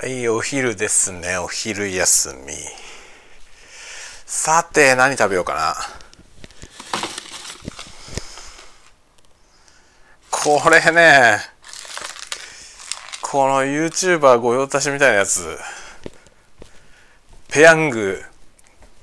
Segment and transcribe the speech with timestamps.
[0.00, 1.38] はい、お昼ですね。
[1.38, 2.54] お昼休み。
[4.26, 5.74] さて、何食べようかな。
[10.30, 11.40] これね、
[13.22, 15.58] この YouTuber 御用達みたいなやつ、
[17.48, 18.22] ペヤング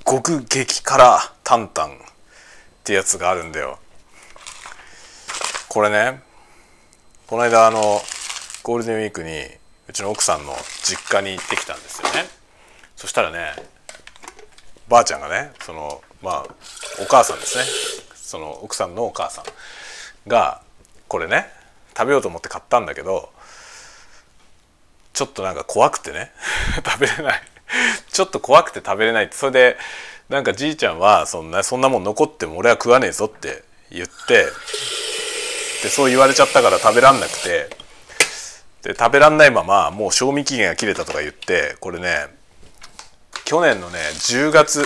[0.05, 1.97] 極激辛担々っ
[2.85, 3.79] てやつがあるんだよ。
[5.67, 6.21] これね、
[7.27, 8.01] この間あの、
[8.63, 9.45] ゴールデンウィークに
[9.87, 12.25] うちの奥さんの実家に行ってきたんですよね。
[12.95, 13.51] そしたらね
[14.87, 16.55] ばあちゃんがねそのまあ
[17.01, 17.63] お母さんですね。
[18.15, 19.45] その奥さんのお母さん
[20.29, 20.61] が
[21.07, 21.47] これね
[21.97, 23.29] 食べようと思って買ったんだけど
[25.13, 26.31] ちょっとなんか怖くてね
[26.85, 27.41] 食べれない。
[28.11, 29.25] ちょっと怖くて食べれない。
[29.25, 29.77] ってそれで
[30.29, 34.47] なんかじいちゃんはそんなそんなもん残っても俺は食わねえぞって言って
[35.83, 37.69] でそう言われちゃったから食べらんなくて
[38.85, 42.27] で食べらんないままもう賞味期限が切れたとか言ってこれね
[43.43, 44.85] 去年のね10月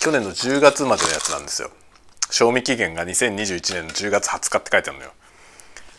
[0.00, 1.70] 去年の10月までのやつなんですよ。
[2.30, 5.12] 賞味期限が2021年の10月20日って書いてあるのよ。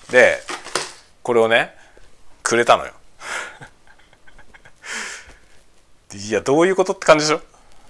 [0.09, 0.39] で
[1.21, 1.75] これをね
[2.41, 2.93] くれたのよ。
[6.11, 7.41] いやどういうことって感じでしょ？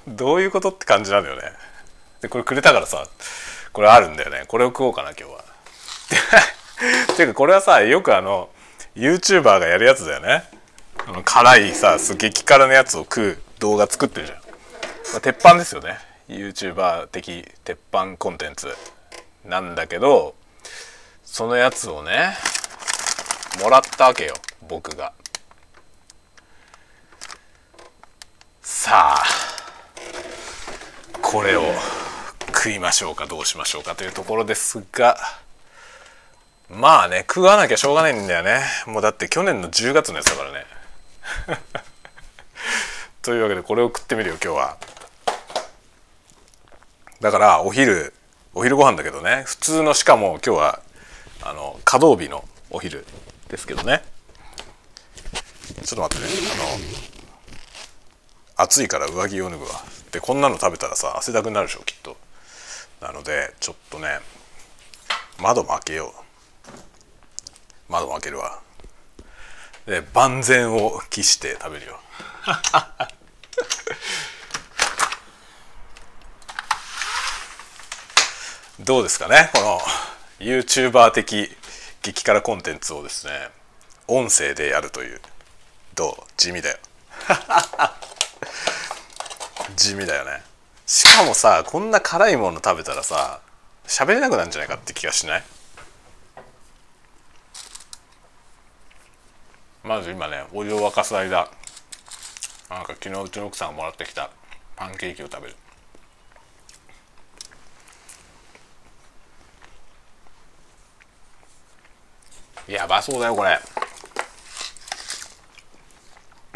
[0.10, 1.54] どういうことって感じなのよね。
[2.22, 3.08] でこれくれたからさ
[3.72, 4.44] これあるんだよね。
[4.50, 5.46] これを食おうかな今日は。
[7.16, 8.50] ていうかこれはさよくあの
[8.96, 10.44] YouTuber がやるやつだよね。
[11.08, 14.44] あの辛いさす激辛のやつを食う動画作ってるじゃん、ま
[15.18, 15.98] あ、鉄板ですよね。
[16.30, 18.70] YouTuber 的鉄板コンテンツ。
[19.44, 20.34] なんだけど
[21.24, 22.36] そのやつをね
[23.62, 24.34] もらったわけよ
[24.68, 25.14] 僕が。
[28.62, 29.24] さあ
[31.22, 31.64] これを
[32.48, 35.18] 食いましょうかどうしましょうかというところですが
[36.70, 38.62] まあね食わなきゃしょうがないんだよね。
[38.88, 40.66] もうだって去年の10月のやつだからね。
[43.22, 44.78] というわけでこれを食ってみるよ今日は。
[47.22, 48.14] だからお昼
[48.54, 49.44] お昼ご飯だけどね。
[49.46, 50.82] 普通のしかも今日は
[51.44, 53.06] あの稼働日のお昼
[53.50, 54.04] ですけどね。
[55.84, 56.34] ちょっと待ってね。
[56.54, 56.64] あの
[58.64, 59.70] 暑いから上着を脱ぐわ。
[60.12, 62.18] でこんなの食べたらさ汗だくになるでしょきっと。
[63.02, 64.20] なのでちょっとね
[65.40, 66.25] 窓も開けよう。
[67.90, 68.60] 窓も開けるわ。
[69.86, 72.00] で万全を期して食べるよ。
[78.80, 79.50] どうですかね？
[79.54, 79.80] この
[80.40, 81.50] YouTuber 的
[82.02, 83.32] 激辛コンテンツをですね
[84.08, 85.22] 音声でやるという。
[85.96, 86.16] どう？
[86.38, 86.78] 地味だよ。
[89.76, 90.44] 地味だよね。
[90.86, 93.40] しかもさこんな辛いもの食べたらさ
[93.88, 95.44] 喋れなくなるんじゃないかって気がしない？
[99.86, 101.48] まず今ねお湯を沸かす間
[102.70, 104.32] なんか昨日うちの奥さんがもらってきた
[104.76, 105.56] パンケーキを食べる。
[112.68, 113.60] やばそうだよこれ。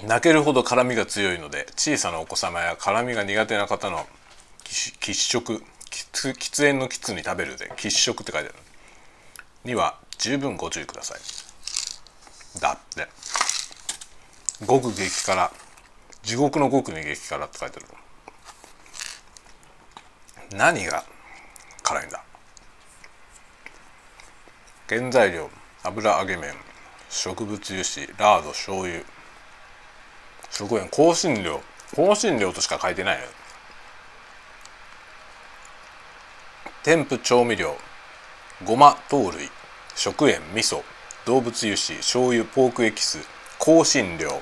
[0.03, 4.07] 泣けるほど辛みが強いので小さなお子様や辛みが苦手な方の
[4.63, 8.55] 喫食喫煙の喫に食べるで喫食って書いてある。
[9.65, 11.19] には十分ご注意ください。
[12.59, 13.07] だって。
[14.65, 15.51] 極激辛。
[16.23, 17.87] 地獄の極に激辛って書いてある。
[20.57, 21.05] 何が
[21.83, 22.21] 辛いんだ？
[24.89, 25.49] 原材料
[25.83, 26.55] 油揚げ麺
[27.09, 29.03] 植物油脂ラード醤油。
[30.49, 31.61] 食塩香辛料。
[31.95, 33.27] 香辛料としか書いてないよ。
[36.83, 37.77] 添付調味料
[38.65, 39.49] ごま糖類。
[39.95, 40.83] 食塩味噌。
[41.29, 43.19] 動物油脂醤油ポークエキス
[43.59, 44.41] 香辛料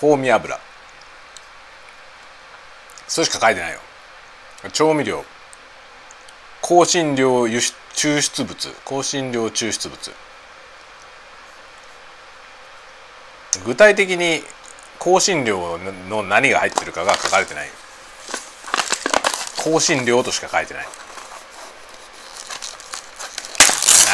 [0.00, 0.60] 香味油。
[3.08, 3.80] それしか書いてないよ。
[4.72, 5.24] 調味料。
[6.62, 7.60] 香辛料油
[7.92, 8.54] 抽出物。
[8.84, 10.12] 香辛料抽出物。
[13.66, 14.44] 具体的に
[15.00, 15.76] 香辛料
[16.08, 17.68] の何が入ってるかが書かれてない。
[19.56, 20.86] 香辛料としか書いてない。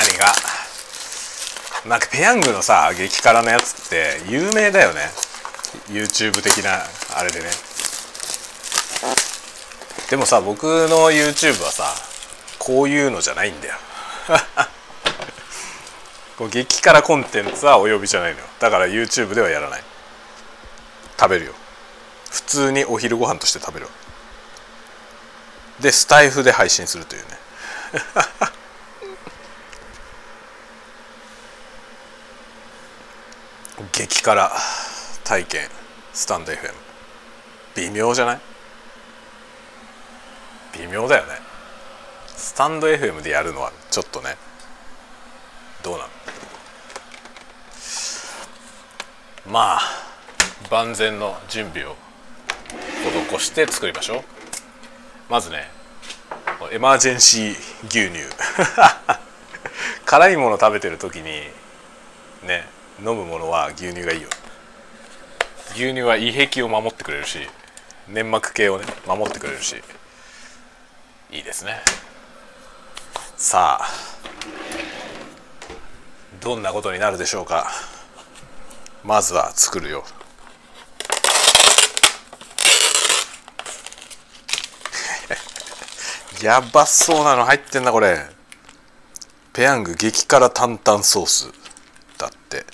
[0.09, 0.54] 何が
[1.87, 5.01] なんかペヤングのさ激辛のやつって有名だよね。
[5.89, 6.83] YouTube 的な
[7.17, 7.47] あれでね。
[10.09, 11.85] でもさ僕の YouTube はさ
[12.59, 13.75] こういうのじゃないんだよ。
[16.39, 18.47] こう激辛コンテンツはお呼びじゃないのよ。
[18.61, 19.83] だから YouTube ではやらない。
[21.21, 21.53] 食べるよ。
[22.31, 23.89] 普通にお昼ご飯として食べる
[25.79, 27.29] でスタイフで配信するというね。
[33.93, 34.51] 激辛
[35.25, 35.69] 体験
[36.13, 36.73] スタンド FM
[37.77, 38.41] 微妙じゃない？
[40.79, 41.33] 微妙だよね。
[42.37, 44.37] スタンド FM でやるのはちょっとね。
[45.83, 46.09] どうなの？
[49.53, 49.81] まあ
[50.71, 51.97] 万全の準備を
[53.39, 54.23] 施して作りましょう。
[55.29, 55.69] まずね
[56.71, 58.21] エマージェンシー牛乳。
[60.07, 61.51] 辛いもの食べてる時に
[62.45, 62.69] ね
[63.01, 64.29] 飲むものは牛乳がいいよ。
[65.75, 67.39] 牛乳は胃壁を守ってくれるし
[68.09, 69.77] 粘膜系をね守ってくれるし
[71.31, 71.81] いいですね。
[73.37, 73.89] さあ
[76.41, 77.71] どんなことになるでしょうか。
[79.03, 80.05] まずは作るよ。
[86.43, 88.27] やばそうなの入ってんなこれ。
[89.53, 91.53] ペヤング激辛担々ソース
[92.19, 92.67] だって。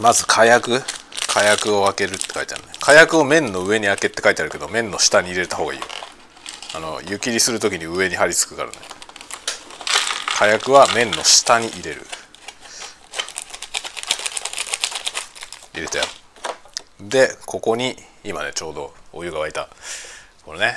[0.00, 0.80] まず火薬？
[1.28, 2.72] 火薬を開けるって書いてあるね。
[2.80, 5.86] 火薬を麺の上に開けって書いてあるけど麺の下に入れた方がいいよ。
[6.74, 8.76] あの湯切りする時に上に貼り付くからね。
[10.38, 12.00] 火薬は麺の下に入れる。
[15.74, 16.04] 入れたよ
[17.00, 17.94] でここに
[18.24, 19.68] 今ねちょうどお湯が沸いた。
[20.46, 20.76] これね。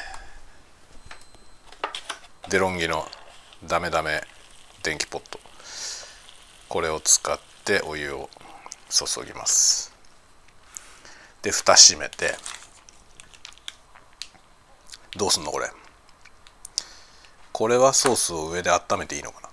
[2.50, 3.08] デロンギの
[3.66, 4.22] ダメダメ
[4.84, 5.40] 電気ポット。
[6.68, 8.30] これを使ってお湯を
[8.94, 9.92] 注ぎます。
[11.42, 12.36] で蓋閉めて。
[15.18, 15.68] どうすんのこれ？
[17.52, 19.50] これはソースを上で温めていいのかな？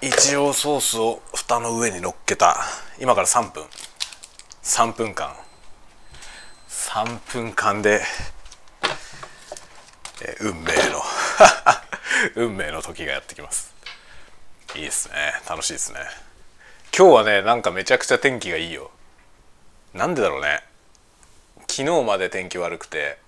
[0.00, 2.58] 一応ソースを蓋の上に乗っけた。
[3.00, 3.64] 今から3分。
[4.62, 5.34] 3分間。
[6.68, 8.02] 3分間で
[10.22, 11.02] え運命の。
[12.34, 13.74] 運命の時がやってきます。
[14.74, 15.40] いいですね。
[15.48, 16.27] 楽しいですね。
[16.96, 18.90] 今日はねなんかめちゃくちゃ天気がいいよ。
[19.94, 20.62] なんでだろうね。
[21.68, 23.18] 昨日まで天気悪くて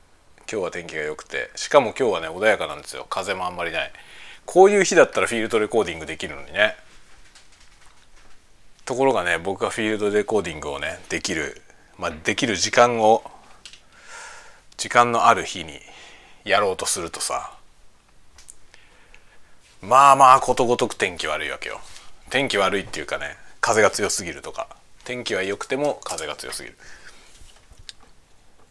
[0.50, 3.06] 今日は天気が良くてしかも今日はね穏やかなんですよ。
[3.08, 3.92] 風もあんまりない。
[4.44, 6.74] こういう日だったらフィールドレコーディングできるのにね。
[8.84, 11.62] ところがね僕がフィールドレコーディングをねできる
[11.96, 13.22] まあできる時間を
[14.76, 15.78] 時間のある日に
[16.44, 17.52] やろうとするとさ
[19.80, 21.80] まあまあことごとく天気悪いわけよ。
[22.30, 23.36] 天気悪いっていうかね
[23.70, 24.66] 風が強すぎるとか。
[25.04, 26.76] 天気は良くても風が強すぎる。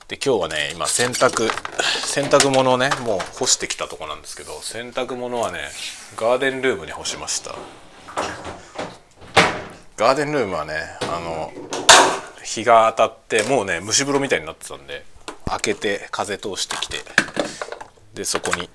[0.09, 1.49] で今日はね今洗濯
[2.05, 5.59] 洗濯物をねもう干してきたとこなんですけど洗濯物はね
[6.17, 7.55] ガーデンルームに干しました。
[9.95, 11.51] ガーデンルームはねあの
[12.43, 15.05] 日が当たってもうね蒸し風呂みたいになってたんで
[15.45, 16.97] 開けて風通してきて
[18.13, 18.69] でそこに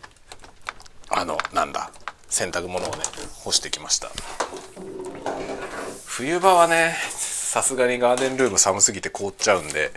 [1.10, 1.90] あのなんだ
[2.28, 3.02] 洗濯物をね
[3.42, 4.10] 干してきました。
[6.16, 9.90] 冬場はねさすがにガーデンルーム寒すぎて凍っちゃうんで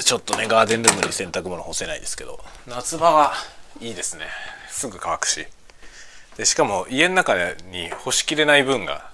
[0.00, 3.32] ちょっとねガーデンルームに洗濯物干せないですけど夏場は
[3.80, 4.26] いいですね。
[4.68, 5.46] すぐ乾くし。
[6.36, 7.34] でしかも家の中
[7.72, 9.10] に干しきれない分が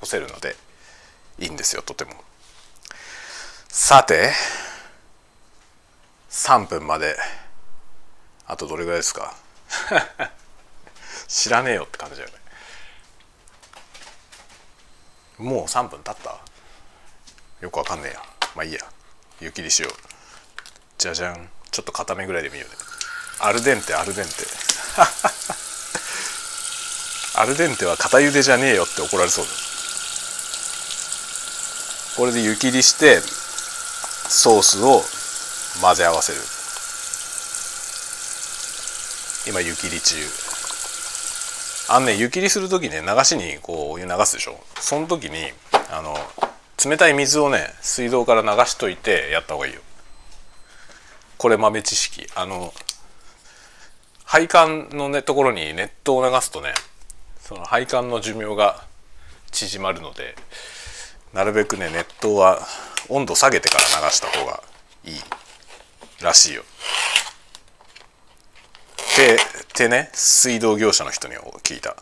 [0.00, 0.56] 干せるので
[1.38, 2.10] いいんですよとても。
[3.68, 4.32] さて
[6.30, 7.16] 3分まで
[8.46, 9.32] あとどれぐらいですか？
[11.28, 12.34] 知らねえよって感じだよね。
[15.38, 16.38] もう3分経った？
[17.60, 18.22] よくわかんねえや。
[18.54, 18.80] まあいいや。
[19.40, 19.92] 湯切りしよう。
[20.98, 21.48] じゃじゃん。
[21.70, 22.76] ちょっと固めぐらいで見ようね。
[23.40, 24.30] アルデンテアルデンテ。
[27.34, 29.50] アルデンテ は固茹でじゃねえよって怒られそうだ
[32.16, 35.04] これで湯切りしてソースを
[35.82, 36.40] 混ぜ合わせる。
[39.46, 40.16] 今湯切り中。
[41.88, 44.58] あのね湯切りする時ね流しにこうお湯流すでしょ。
[44.80, 45.36] その時に
[45.90, 46.16] あの
[46.84, 49.80] 冷たい水をね水道から流しといてやった方がいいよ。
[51.38, 52.26] これ豆知識。
[52.34, 52.72] あの
[54.24, 56.74] 配管のねところに熱湯を流すとね
[57.40, 58.84] その配管の寿命が
[59.52, 60.34] 縮まるので
[61.32, 62.60] なるべくね熱湯は
[63.08, 64.62] 温度下げてから流した方が
[65.04, 65.14] いい
[66.20, 66.64] らしいよ。
[69.22, 71.96] ってね水道業者の人に聞いた。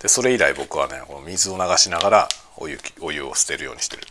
[0.00, 4.02] でそれ以来僕はねこの水を流しながらお湯お湯を捨てるようにしてる。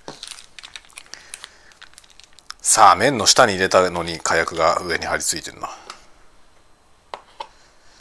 [2.59, 5.69] さあ麺の下に入れたのに火薬が上に張り付いてるな。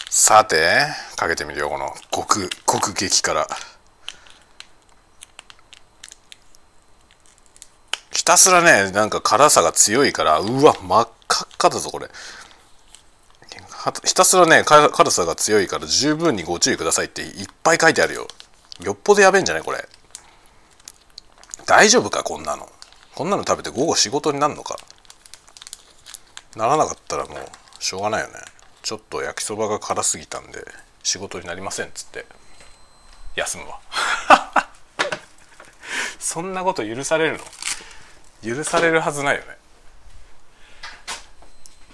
[0.09, 3.47] さてかけてみるよこの極極激辛。
[8.13, 12.09] ひたすらねなんか辛さが強いからうわ真っ赤っかだぞこれ。
[14.05, 18.29] ひたすらね辛さが強いから十分にご注意くださいっていっぱい書いてあるよ。
[18.81, 19.89] よっぽどやべえんじゃないこれ。
[21.67, 22.69] 大丈夫かこんなの。
[23.15, 24.77] こんなの食べて午後仕事になるのか。
[26.55, 27.39] ならなかったらもう
[27.83, 28.35] しょうがないよね。
[28.83, 30.65] ちょっと焼きそばが辛すぎたんで
[31.03, 32.25] 仕事になりませんっつって。
[33.35, 33.81] 休むわ。
[36.21, 37.39] そんなこと許される
[38.45, 38.55] の？
[38.57, 39.57] 許されるはずないよね。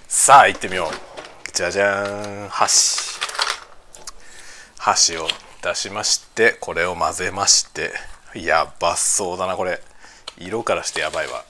[0.07, 1.28] さあ行ってみよう。
[1.59, 2.47] じゃじゃーん。
[2.47, 3.19] 箸
[4.77, 5.27] 箸を
[5.61, 7.91] 出しましてこれを混ぜまして。
[8.33, 9.81] やばそうだなこれ。
[10.37, 11.43] 色からしてやばいわ。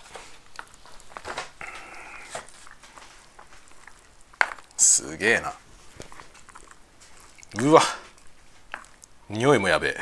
[4.78, 5.54] すげえな。
[7.62, 7.84] うわ。
[9.30, 9.98] 匂いもやべえ。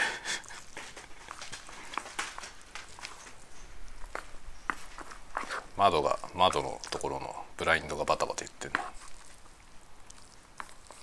[5.75, 8.79] 窓が窓のところのブラインドがバタバタ言ってんな。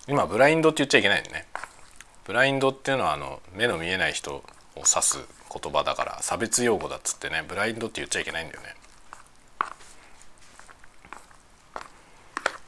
[0.07, 1.47] 今ブラインドって言っちゃいけないんね。
[2.25, 4.43] ブラインドっていうのはあの目の見えない人を
[4.77, 5.19] 指す
[5.51, 8.75] 言葉だから差別用語だっつってねブラインドって言っちゃいけないんだよね。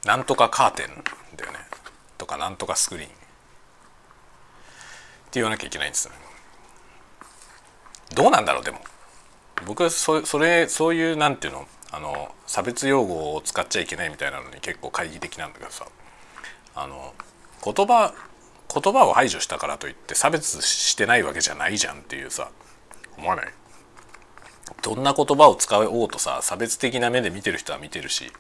[0.06, 0.86] なんとかカーテン
[1.36, 1.58] だよね。
[2.16, 3.08] とかなんとかスクリーン。
[3.08, 3.16] って
[5.32, 6.14] 言わなきゃいけないんですよ
[8.14, 8.80] どうなんだろうでも。
[9.66, 15.86] 僕はそそれそういうなんていうのあの差別用語を使っちゃいけないみたいなのに結構懐疑的なんだけどさ。
[16.76, 17.14] あの
[17.64, 18.14] 言葉
[18.72, 22.50] 言葉を排除したからといって差別してないわけじゃないじゃんっていうさ
[23.16, 23.46] 思わない？
[24.82, 28.30] どんな言葉を使おうとさ差別的な目で見てる人は見てるし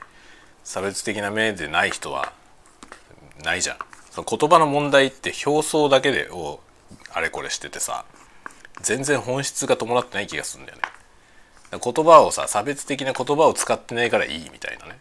[0.64, 2.32] 差別的な目でない人は
[3.42, 3.76] ないじゃん。
[4.10, 6.60] その言葉の問題って表層だけでを
[7.12, 8.04] あれこれしててさ
[8.82, 10.84] 全然本質が伴ってない気がするんだよね。
[11.72, 14.98] 言葉をさ差別的な言葉を使ってないからいいみたいなね。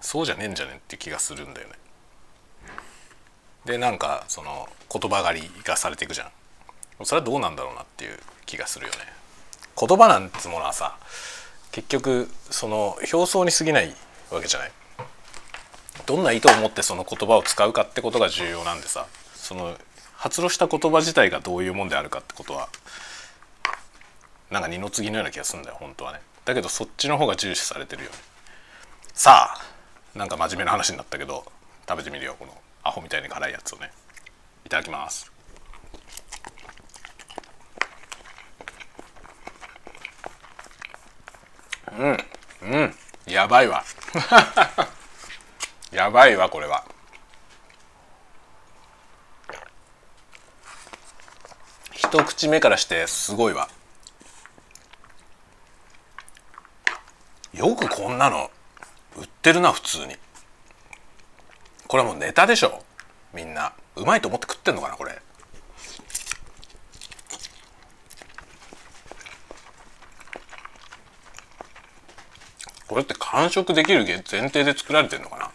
[0.00, 1.74] そうじゃねえんじゃねえって気がするんだよね。
[3.68, 7.04] でなんかその言葉狩りがされていくじゃん。
[7.04, 8.98] それはどうなんだろうなっていう気がするよね。
[9.78, 10.96] 言葉なんつものはさ
[11.70, 13.94] 結局その表層に過ぎない
[14.30, 14.72] わけじゃない。
[16.06, 19.76] どんな意図を持ってその言葉を使うかってことが重要なんでさその
[20.16, 22.70] 発露した言葉自体がどういうもんであるかってことは
[24.50, 26.20] なんか二の次のような気がするんだよ本当はね。
[26.46, 28.16] だけどそっちの方が重視されてるよね。
[29.12, 29.54] さ
[30.14, 31.44] あなんか真面目な話になったけど
[31.86, 32.52] 食べてみるよこの。
[32.88, 33.90] アホみたいに辛いやつをね
[34.64, 35.30] いただきます。
[41.98, 42.18] うん
[42.62, 42.94] うん。
[43.26, 43.84] やばいわ。
[45.92, 46.84] やばいわこれは。
[51.92, 53.68] 一口目からしてすごいわ。
[57.52, 58.50] よくこんなの
[59.16, 60.16] 売ってるな普通に。
[61.88, 62.84] これはもうネタでしょ。
[63.32, 63.72] みんな。
[63.96, 65.18] うまいと思って食ってんのかなこれ。
[72.86, 75.50] これって完食できる前提で作られてんのかな。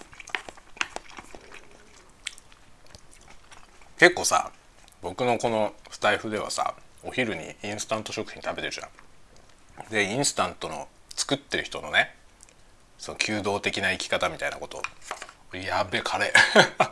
[3.98, 4.52] 結構さ
[5.02, 8.90] 僕のこのスタイフではさお昼にインスタント食品食べてるじゃん。
[9.90, 12.16] でインスタントの作ってる人のね
[12.98, 14.82] その弓道的な生き方みたいなこと
[15.54, 16.92] やべカレー。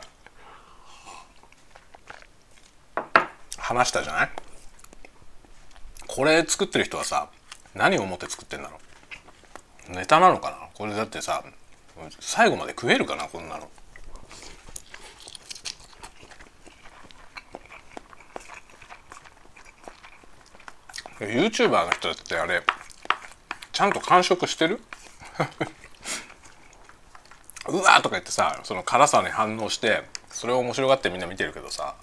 [3.58, 4.30] 話したじゃない？
[6.06, 7.30] これ作ってる人はさ
[7.74, 8.78] 何を思って作ってんだろ
[9.88, 9.92] う？
[9.92, 10.56] ネタなのかな？
[10.74, 11.42] これだってさ
[12.20, 13.24] 最後まで食えるかな？
[13.24, 13.70] こんなの。
[21.20, 22.62] YouTuber の人ってあれ
[23.72, 24.80] ちゃんと完食してる？
[27.72, 31.96] うわとか言ってさその辛さに反応してそれを面白がってみんな見てるけどさ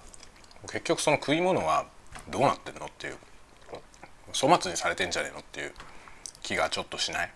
[0.63, 1.85] 結局その食い物は
[2.29, 3.17] どうなってんのっていう
[4.33, 5.73] 粗末にされてんじゃねえのっていう
[6.41, 7.31] 気がちょっとしない？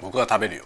[0.00, 0.64] 僕は食べるよ。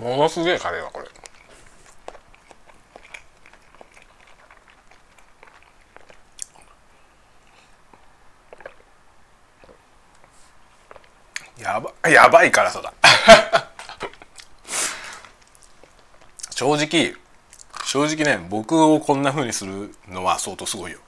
[0.00, 1.06] ものすげえカレーはこれ。
[11.62, 12.92] やばやばい辛さだ。
[16.50, 17.14] 正直
[17.84, 20.98] 正直ね僕をこんな風にするのは相当すごいよ。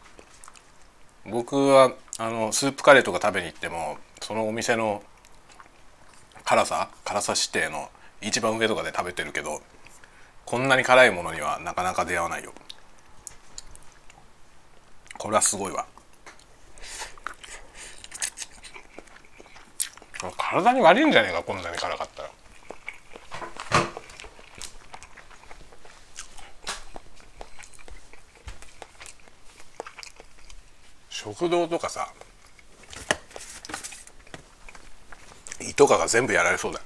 [1.26, 5.02] 僕はあのスープカレーとか食べに行ってもそのお店の
[6.44, 9.60] 辛さ辛さ指定の一番上とかで食べてるけど
[10.44, 12.52] こんなに辛いものにはなかなか出会わないよ。
[15.18, 15.86] これはすごいわ。
[20.36, 22.30] 体に悪いんじゃねえかこんなに辛かったら。
[31.08, 32.12] 食堂とかさ
[35.60, 36.78] 胃とかが全部やられそうだ。
[36.78, 36.84] よ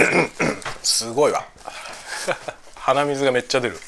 [0.82, 1.46] すごいわ。
[2.74, 3.78] 鼻水がめっちゃ出る。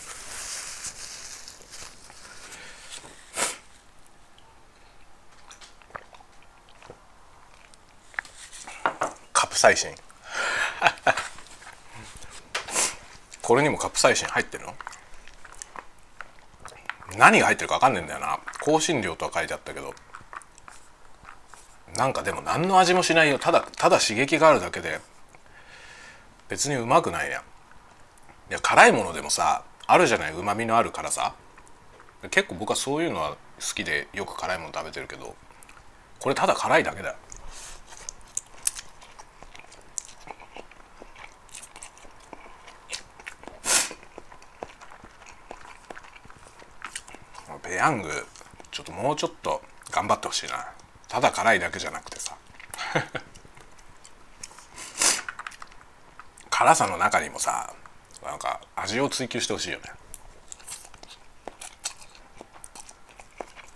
[9.62, 9.90] サイシン
[13.42, 14.74] これにもカプサイシン入ってるの？
[17.16, 18.40] 何が入ってるか分かんねえんだよな。
[18.64, 19.94] 香辛料とは書いてあったけど。
[21.96, 23.38] なんかでも何の味もしないよ。
[23.38, 24.98] ただただ刺激があるだけで。
[26.48, 27.44] 別にうまくないや。
[28.50, 30.32] いや辛いものでもさあるじゃない？
[30.32, 31.36] うまみのある辛さ。
[32.32, 35.36] 結構僕はそういうのは好きでよく辛いもの食べてるけど。
[36.18, 37.14] これただ辛いだけだよ
[47.62, 48.08] ペヤング
[48.70, 49.60] ちょっともうちょっと
[49.90, 50.68] 頑張ってほしいな。
[51.08, 52.36] ただ辛いだけじゃなくてさ。
[56.48, 57.74] 辛さの中にもさ
[58.22, 59.90] なんか味を追求してほしいよね。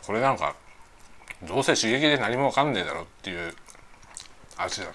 [0.07, 0.55] これなんか
[1.43, 3.57] どうせ刺激で何もわかんねえだろっていう
[4.57, 4.93] 味だね。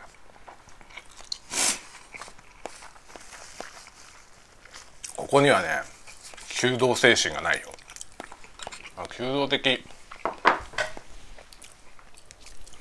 [5.18, 5.82] ここにはね
[6.48, 7.74] 弓道精神がないよ。
[9.18, 9.84] 弓道的。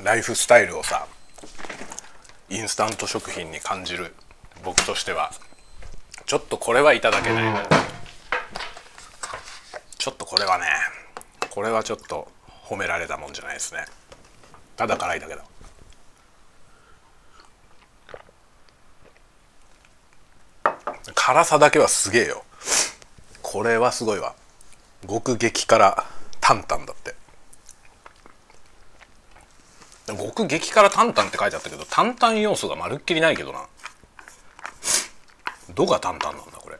[0.02, 1.06] ライフスタイルをさ
[2.48, 4.14] インスタント食品に感じる。
[4.64, 5.32] 僕としては。
[6.26, 7.66] ちょっとこれはいただけない。
[9.98, 10.66] ちょっとこれはね
[11.50, 12.28] これはちょっと
[12.64, 13.84] 褒められたもんじゃないですね。
[14.76, 15.44] ただ辛いだけだ。
[21.14, 22.44] 辛さだけはすげえよ。
[23.42, 24.36] これはすごいわ。
[25.08, 26.19] 極激辛。
[26.40, 27.14] 担々だって。
[30.06, 33.66] 極激辛担々って書いてあったけど担々要素がまるっきりないけどな。
[35.74, 36.76] どこが担々なんだこれ。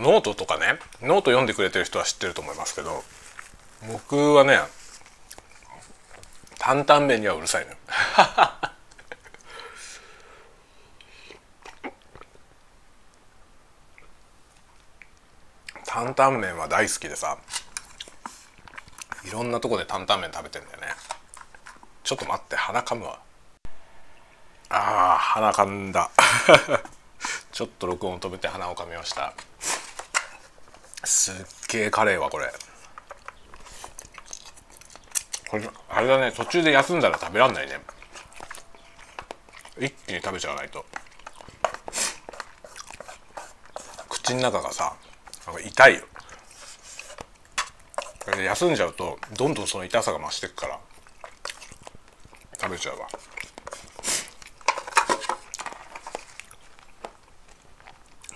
[0.00, 3.02] ノートとかねノート読んでくれてる人は知ってると思いますけど
[3.90, 4.58] 僕はね
[6.58, 7.76] 担々麺にはうるさいの、よ。
[15.86, 17.38] 担々麺は大好きでさ
[19.24, 20.88] いろんなとこで担々麺食べてんだよね。
[22.02, 23.20] ちょっと待って鼻かむわ。
[24.68, 26.10] あー鼻かんだ。
[27.52, 29.32] ちょっと録音を止めて鼻をかみました。
[31.04, 31.34] すっ
[31.68, 32.52] げえカレーはこれ。
[35.88, 37.80] あれだね途中で休んだら食べらんないね。
[39.78, 40.84] 一気に食べちゃわないと。
[44.08, 44.94] 口の中がさ
[45.46, 46.02] なんか痛いよ。
[48.44, 50.80] 休んじゃうとどんどんその痛さが増してくから
[52.60, 53.06] 食べちゃうわ。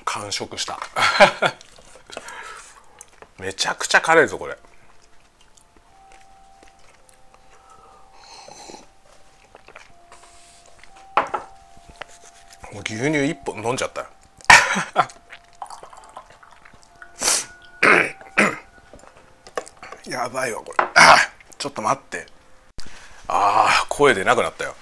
[0.05, 0.79] 完食した。
[3.39, 4.59] めちゃくちゃ辛いぞこれ。
[12.79, 14.07] もう牛乳一本飲んじゃったよ。
[20.09, 20.85] やばいわこれ。
[21.59, 22.25] ちょっと待って。
[23.27, 24.77] あー声出なくなったよ。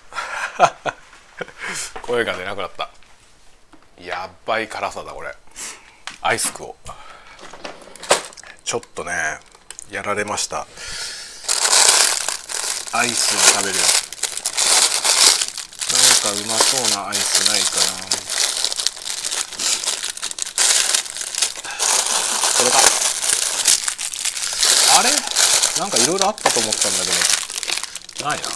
[2.05, 2.91] 声が出なくなった。
[3.99, 5.35] やばい辛さだこれ。
[6.21, 6.75] アイス食おう。
[8.63, 9.41] ちょっとね
[9.89, 10.67] やられました。
[12.93, 14.06] アイスを食べるよ
[16.27, 17.83] かうまそうなアイスないかな。
[22.59, 22.79] これか
[24.99, 25.11] あれ？
[25.81, 28.29] なんかいろいろあったと思ったんだけど。
[28.29, 28.49] ないな。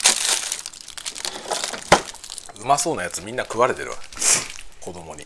[2.61, 3.97] うまそうなやつみんな食われてるわ。
[4.81, 5.25] 子供に。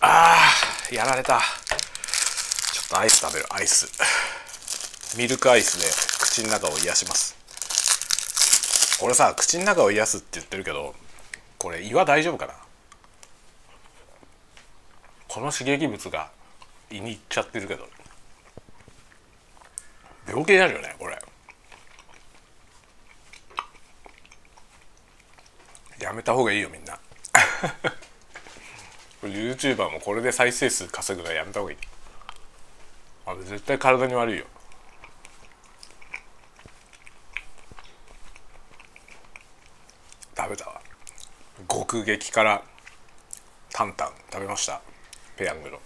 [0.00, 1.40] あーやられた。
[1.40, 3.46] ちょっとアイス食べる。
[3.50, 3.86] アイス。
[5.16, 7.34] ミルクアイスで口の中を癒します。
[8.98, 10.94] これさ口の中を癒すって言ってるけど
[11.62, 12.54] これ胃は大丈夫かな？
[15.28, 16.28] この刺激物が
[16.90, 17.88] 胃に行っちゃってるけど。
[20.26, 21.16] 病気になるよねこれ。
[26.00, 26.98] やめた方がいいよみんな。
[29.20, 31.78] これ YouTuber もこれで再生数稼ぐのはやめた方がいい。
[33.24, 34.46] あれ絶対体に悪いよ
[40.36, 40.82] 食べたわ
[42.00, 42.62] 激辛
[43.70, 44.80] タンタン食べました。
[45.36, 45.78] ペヤングの。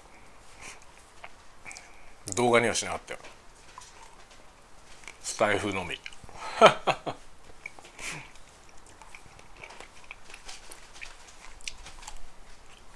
[2.36, 3.20] 動画にはしなかったよ。
[5.20, 5.98] スタイフのみ。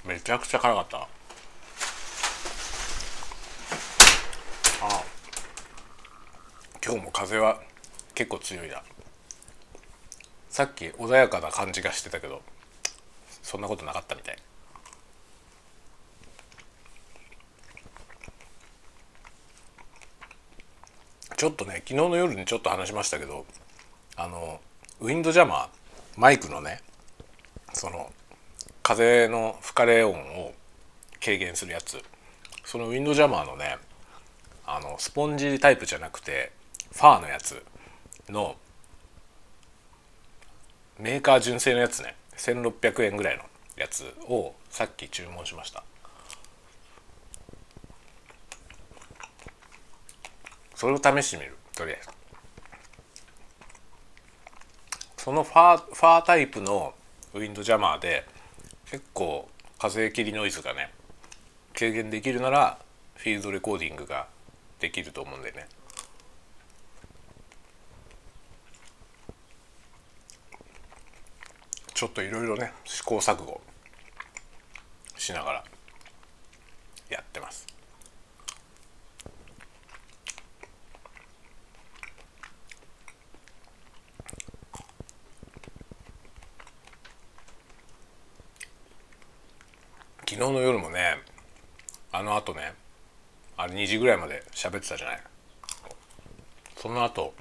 [0.04, 0.98] めちゃくちゃ辛かった。
[0.98, 1.08] あ
[4.82, 5.04] あ。
[6.84, 7.60] 今日も風は
[8.14, 8.82] 結構強いな。
[10.48, 12.42] さっき穏やかな感じがしてたけど。
[13.42, 14.36] そんなことなかったみたい
[21.36, 23.46] ちょっとね昨日の夜にちょっと話しましたけど
[24.16, 24.60] あの
[25.00, 25.68] ウィンドジャマー
[26.16, 26.80] マイクのね
[27.72, 28.12] その
[28.82, 30.52] 風の吹かれ音を
[31.24, 32.02] 軽減するやつ。
[32.64, 33.78] そのウィンドジャマーのね
[34.64, 36.52] あのスポンジタイプじゃなくて
[36.92, 37.64] ファーのやつ
[38.28, 38.54] の
[40.98, 42.14] メーカー純正のやつね。
[42.40, 43.42] 1600円ぐらいの
[43.76, 45.84] やつをさっき注文しました。
[50.74, 51.56] それを試してみる。
[51.76, 52.08] とりあえず。
[55.18, 56.94] そのファーファータイプの
[57.34, 58.24] ウィンドジャマーで
[58.90, 59.46] 結構
[59.78, 60.90] 風切りノイズがね
[61.78, 62.78] 軽減できるなら
[63.16, 64.28] フィールドレコーディングが
[64.78, 65.66] できると思うんでね。
[72.00, 73.60] ちょっといろいろね試行錯誤
[75.18, 75.64] しながら
[77.10, 77.66] やってます。
[90.20, 91.18] 昨日の夜もね
[92.12, 92.72] あのあとね
[93.58, 95.20] あれ2時ぐらいまで喋ってたじゃない。
[96.78, 97.34] その後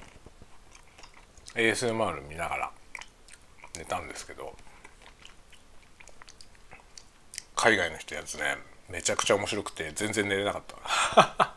[1.54, 2.70] ASMR 見ながら
[3.80, 4.54] 寝たんですけど
[7.56, 8.58] 海外の人やつね
[8.90, 10.62] めちゃくちゃ面白くて全然寝れなかっ
[11.14, 11.54] た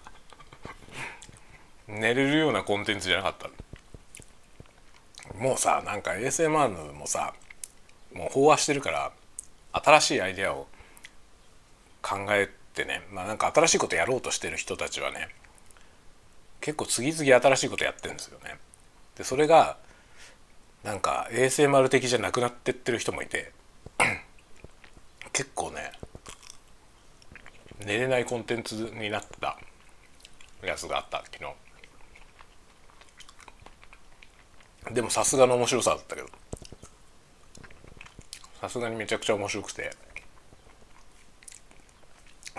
[1.92, 3.50] 寝れるようなコンテンツじゃなかった
[5.38, 7.34] もうさなんか ASMR もさ
[8.14, 9.12] もう飽和してるから
[9.74, 10.68] 新しいアイデアを
[12.02, 15.28] 考えてねまあなんか新しいことやろうとしてる人たちはね
[16.62, 18.58] 結構次々新しいことやってるんですよね。
[19.18, 19.78] でそれが
[20.84, 23.52] なんか ASMR 的じゃなくなってってる人もいて
[25.32, 25.92] 結構ね
[27.86, 29.58] 寝れないコンテンツになった
[30.62, 31.46] やつがあった昨
[34.88, 34.94] 日。
[34.94, 36.28] でもさすがの面白さだったけど。
[38.62, 39.92] さすがにめちゃくちゃ面白くて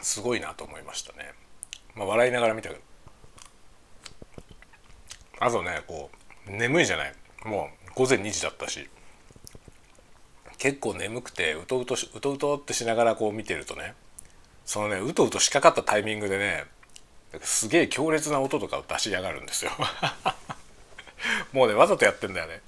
[0.03, 1.33] すごいなと思いましたね。
[1.95, 2.81] まあ笑いながら見たけど。
[5.41, 6.11] あとねこ
[6.47, 7.15] う眠いじゃない。
[7.45, 8.89] もう午前2時だったし。
[10.59, 13.93] 結構眠くてうとうとうとうとってしながらこう見てるとね
[14.65, 16.65] そのねうとうとしかかったタイミングでね
[17.43, 19.73] すげえ強烈な音とかを出しやがるんですよ。
[21.53, 22.63] もうねわざとやってんだよね。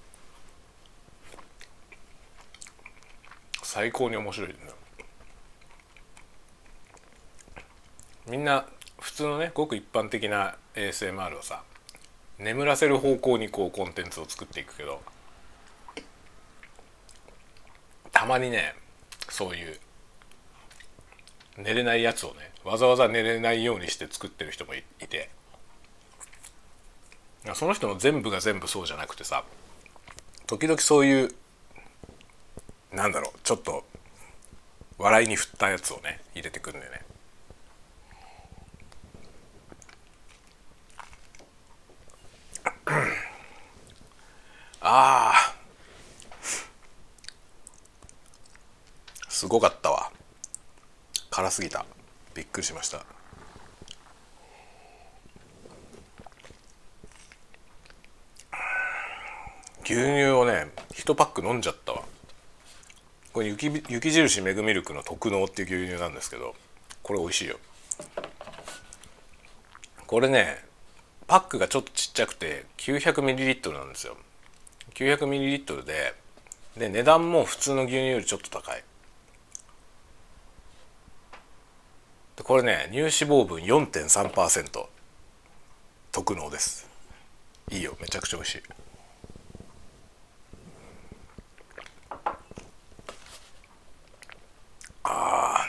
[3.63, 4.57] 最高に面白いん
[8.27, 8.67] みんな
[8.99, 11.63] 普通のねごく一般的な ASMR をさ。
[12.39, 15.01] 眠らせる方向にこうコンテンツを作っていくけど
[18.17, 18.75] たまにね
[19.29, 19.79] そういう
[21.59, 25.29] 寝れないやつをねわざわざ寝れないようにして作ってる人もいて。
[27.55, 29.45] その人の全部が全部そうじゃなくてさ
[30.49, 31.31] 時々そういう
[32.93, 33.85] なんだろうちょっと
[34.99, 37.05] 笑いに振ったやつをね入れてくるんでね。
[44.81, 45.56] ああ
[49.37, 50.11] すごかったわ。
[51.29, 51.85] 辛すぎた。
[52.33, 53.05] びっくりしました。
[59.85, 62.05] 牛乳をね1パック飲んじゃったわ。
[63.35, 66.55] これ雪雪印メグミルクの特納っていう牛乳なんですけど
[67.03, 67.59] これ美味しいよ。
[70.07, 70.65] これね
[71.27, 74.17] パックがちょっとちっちゃくて 900ml なんですよ。
[74.95, 76.15] 900ml で
[76.79, 78.83] で値段も普通の牛乳よりちょっと高い。
[82.47, 84.87] これね乳脂肪分4.3%
[86.13, 86.89] 特納です。
[87.73, 88.63] いいよめちゃくちゃ美味しい。
[95.03, 95.67] あ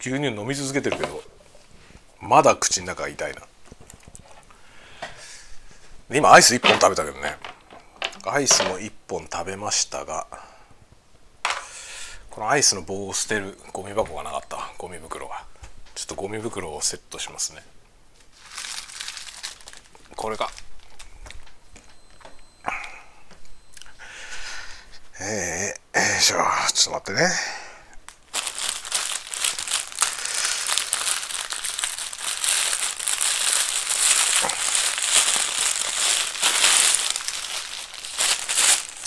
[0.00, 1.22] 牛乳飲み続けてるけど
[2.20, 3.42] まだ口の中が痛いな。
[6.12, 7.36] 今アイス1本食べたけどね。
[8.26, 10.26] アイスも1本食べましたが
[12.36, 15.46] このアイスの棒を捨てるゴミ箱がなかったゴミ袋が
[15.94, 17.62] ちょっとゴミ袋をセットしますね
[20.14, 20.50] これか
[25.18, 26.36] えー、えー、しょ
[26.74, 27.28] ちょっと待ってね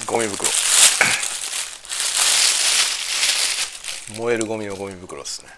[0.07, 0.68] ゴミ袋
[4.17, 5.49] 燃えるゴミのゴミ袋ですね。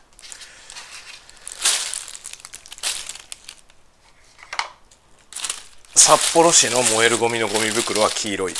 [5.95, 8.53] 札幌市の燃えるゴミのゴミ袋は黄色い。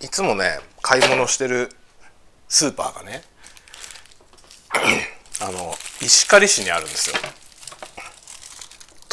[0.00, 1.70] いつもね買い物してる
[2.48, 3.22] スーパーがね
[5.40, 7.16] あの石狩市にあるんですよ。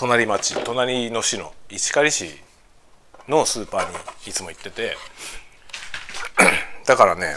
[0.01, 2.31] 隣町隣の市の石狩市
[3.27, 4.97] のスーパーにいつも行ってて
[6.87, 7.35] だからね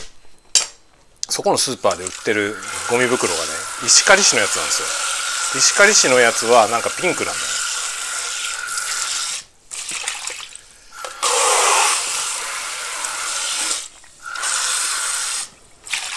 [1.28, 2.56] そこのスーパーで売ってる
[2.90, 3.44] ゴミ袋がね
[3.84, 5.58] 石狩市のやつなんですよ。
[5.60, 7.36] 石狩市のやつはなんかピンクなんだよ。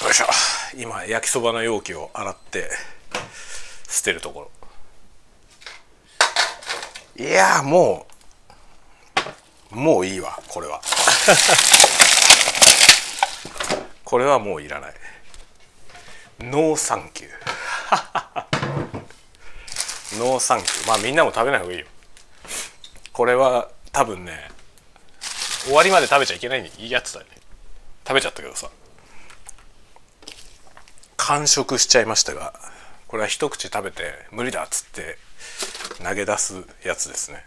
[0.05, 0.27] よいしょ。
[0.77, 2.69] 今焼きそばの容器を洗って
[3.89, 4.66] 捨てるところ。
[7.17, 8.05] いやも
[9.71, 10.81] うもういいわこれは。
[14.05, 14.93] これはもういらない。
[16.39, 17.31] ノーサンキュー。
[20.19, 20.87] ノーサンキュー。
[20.87, 21.87] まあみんなも食べない方がいいよ。
[23.11, 24.51] これは多分ね
[25.63, 27.25] 終わりまで食べちゃいけないやつだね。
[28.07, 28.69] 食べちゃったけどさ。
[31.17, 32.53] 完食しちゃいましたが
[33.07, 35.17] これは一口食べて無理だっつって
[36.03, 37.43] 投げ出すやつですね。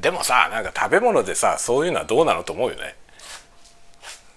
[0.00, 2.94] でもさなんか食べ物でさそういうのはどうなのと思うよね。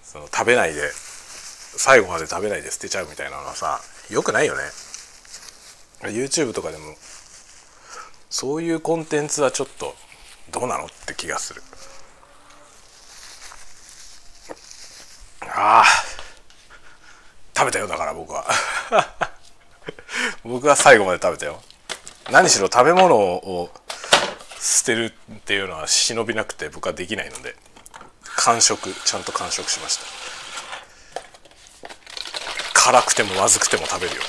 [0.02, 4.62] その食べないで最後まで食べないで捨てちゃうみたいなのはさよくないよね。
[6.10, 6.94] YouTube とかでも
[8.28, 9.94] そういうコンテンツはちょっと
[10.50, 11.62] どうなのって気がする。
[15.54, 15.84] ああ。
[17.56, 18.44] 食べたよだから僕は。
[20.42, 21.62] 僕は最後まで食べたよ。
[22.30, 23.70] 何しろ食べ物を
[24.58, 27.56] 捨てるっていうのは忍びなくて僕はできないので
[28.36, 30.04] 完食ちゃんと完食しました。
[32.74, 34.22] 辛くてもまずくても食べるよ。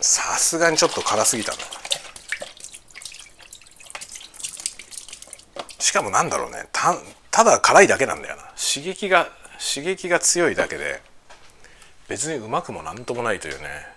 [0.00, 1.58] さすがにちょっと辛すぎたな。
[5.78, 6.66] しかもなんだろうね。
[6.72, 6.96] た
[7.30, 8.42] ただ辛いだけなんだよな。
[8.56, 11.00] 刺激が刺激が強いだけで
[12.08, 13.96] 別にうまくもなんともないというね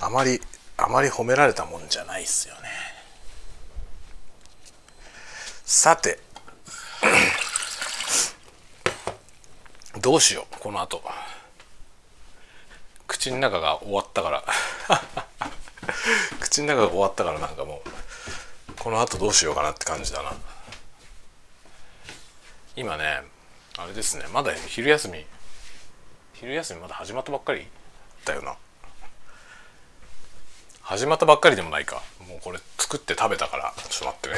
[0.00, 0.40] あまり
[0.78, 2.60] あまり褒められたもんじゃないっすよね。
[5.66, 6.18] さて
[10.00, 11.02] どうしようこの後。
[13.06, 14.44] 口の中が終わったから。
[16.40, 20.32] 口の中が終わったからなんかもうこの後どうしようかなって感じだな。
[22.76, 23.22] 今ね
[23.78, 25.24] あれですねまだ昼休み
[26.40, 27.66] 昼休みまだ始まったばっかり
[28.24, 28.56] だよな。
[30.80, 32.02] 始まったばっかりでもないか。
[32.26, 33.74] もうこれ作って食べたから。
[33.90, 34.36] ちょっと待ってね。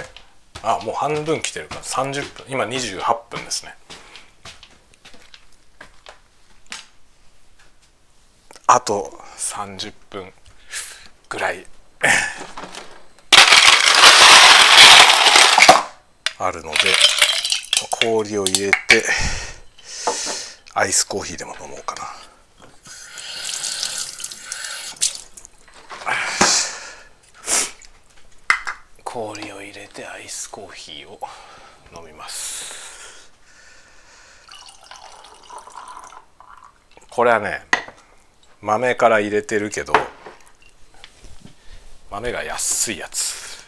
[0.65, 1.83] あもう半分来てるから。
[1.83, 2.47] 30分。
[2.49, 2.99] 今28
[3.31, 3.77] 分ですね。
[8.67, 10.33] あと30分
[11.29, 11.65] ぐらい。
[16.39, 16.79] あるので。
[18.03, 19.05] 氷を入れて
[20.75, 22.03] アイスコーヒーでも飲もうかな。
[29.05, 31.21] 氷を入れてアイスコーヒーを
[31.97, 33.31] 飲みます。
[37.09, 37.63] これはね
[38.61, 39.93] 豆から入れてるけど
[42.11, 43.63] 豆が安いやつ。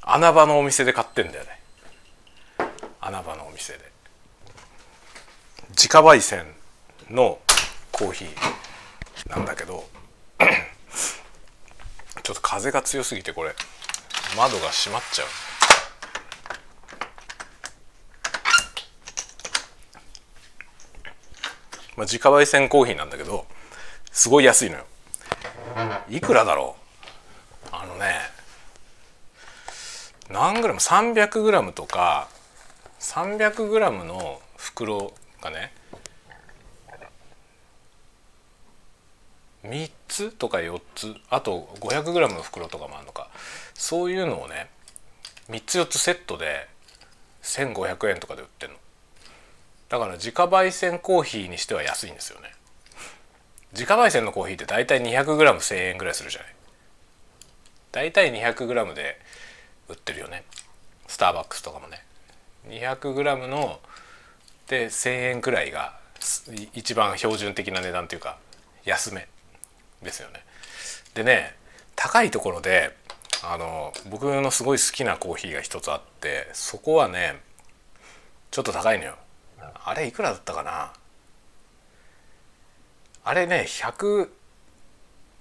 [0.00, 1.61] 穴場のお店で買ってんだよね。
[3.02, 3.92] 穴場のお店で。
[5.70, 6.46] 自家焙煎
[7.10, 7.38] の
[7.90, 9.88] コーヒーなんだけど
[12.22, 13.54] ちょっと風が強すぎてこれ
[14.36, 15.26] 窓が閉まっちゃう。
[21.96, 23.46] まあ、自家焙煎コーヒーなんだけど
[24.10, 24.86] すごい安いのよ。
[26.08, 26.76] いくらだろ
[27.66, 27.68] う？
[27.72, 28.20] あのね
[30.28, 32.28] 何グラム？300g とか
[33.02, 35.12] 300g の袋
[35.42, 35.72] がね
[39.64, 43.28] 3つとか4つあと 500g の袋とかもあるのか。
[43.74, 44.70] そういうのをね
[45.50, 46.68] 3つ4つセットで
[47.42, 48.76] 1500円とかで売ってんの。
[49.88, 52.52] だから自家焙煎コーヒーにしては安いんですよね。
[53.72, 56.54] 自家焙煎のコーヒーって大体 200g1000 円ぐらいするじゃない。
[57.90, 59.20] 大体 200g で
[59.88, 60.44] 売ってるよね。
[61.08, 62.04] スターバックスとかもね。
[62.68, 63.80] 200g の
[64.68, 65.98] で1,000円くらいが
[66.74, 68.38] 一番標準的な値段というか
[68.84, 69.28] 安め
[70.02, 70.44] ですよね。
[71.14, 71.56] でね
[71.96, 72.96] 高いところで
[73.44, 77.40] あの僕のすごい好きなコーヒーが一つあってそこはね
[78.50, 79.16] ちょっと高いのよ。
[79.84, 80.92] あれいくらだったかな？
[83.24, 84.28] あれね100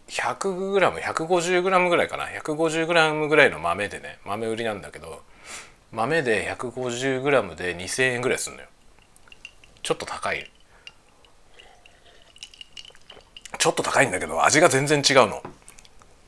[0.07, 5.21] 100g150g ぐらいかな？150g ぐらいの豆でね豆売りなんだけど
[5.91, 8.67] 豆で 150g で2,000円ぐらいするのよ。
[9.83, 10.49] ちょっと高い。
[13.57, 15.43] ちょっと高いんだけど味が全然違うの。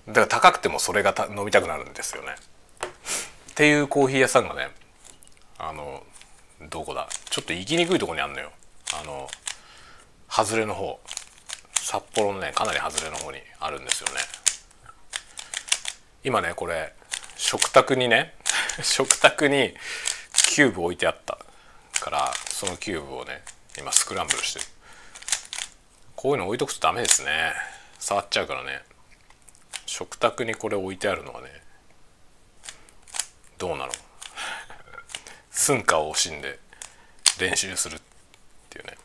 [0.07, 2.35] だから高くてもそれが飲みたくなるんですよね。
[3.51, 4.69] っていうコーヒー屋さんがね
[5.57, 6.03] あの
[6.69, 7.07] どこだ？
[7.29, 8.51] ちょっと行きにくいとこにあんのよ。
[9.01, 9.29] あの
[10.29, 10.99] 外れの方。
[11.73, 14.15] 札幌のねかなり外れの方にあるんですよね。
[16.23, 16.93] 今ねこれ
[17.35, 18.33] 食卓にね
[18.81, 19.75] 食卓に
[20.47, 21.37] キューブ置いてあった
[21.99, 23.43] からそのキューブをね
[23.77, 24.65] 今スクランブルしてる
[26.15, 27.53] こういうの置いとくとダメですね。
[27.99, 28.81] 触っちゃうからね。
[29.85, 31.49] 食卓にこれ置いてあるのはね
[33.57, 33.91] どうなの？
[35.51, 36.59] 寸暇を惜しんで
[37.39, 38.01] 練習するっ
[38.69, 38.97] ていうね、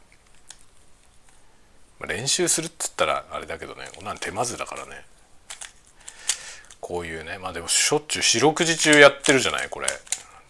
[2.07, 5.04] 練習するっつったらあれだけどねこんなん手間ずだからね。
[6.88, 9.88] こういうねまあでもしょっちゅう四六時中やってるじゃないこれ。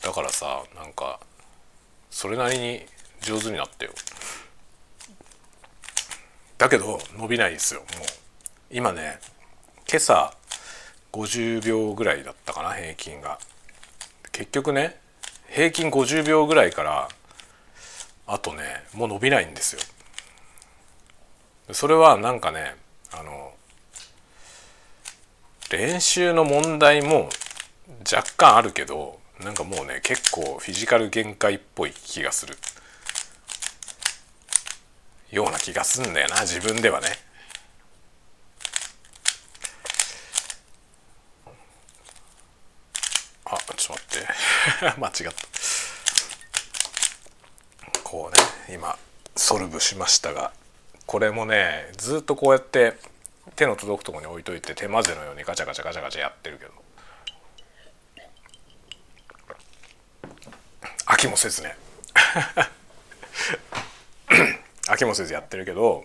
[0.03, 1.18] だからさなんか
[2.11, 2.87] それなりに
[3.20, 3.90] 上手になってよ。
[6.57, 7.88] だけど伸びないですよもう。
[8.70, 9.18] 今ね
[9.90, 10.33] 今朝
[11.11, 13.40] 50秒ぐらいだったかな平均が。
[14.31, 14.96] 結局ね
[15.48, 17.09] 平均50秒ぐらいから
[18.29, 19.83] あとねもう伸びないんですよ。
[21.72, 22.77] それはなんかね
[23.12, 23.55] あの
[25.70, 27.28] 練習の問題も
[28.11, 32.57] 若干あるけどなんかもうね結構フィジカル限界っぽい気がする。
[35.31, 37.09] ような気がすんだよな自分ではね。
[43.44, 44.28] あちょっと待って。
[44.98, 45.48] 間違った。
[48.02, 48.37] こう
[48.70, 48.96] ね今
[49.37, 50.50] ソルブしましたが
[51.04, 52.94] これもねずっとこうやって
[53.56, 56.72] 手の届くとこに置いといて手混ぜのようにガチャガチャガチャガチャやってるけど。
[61.06, 61.76] 飽きもせずね。
[64.87, 66.04] 飽きもせずやってるけど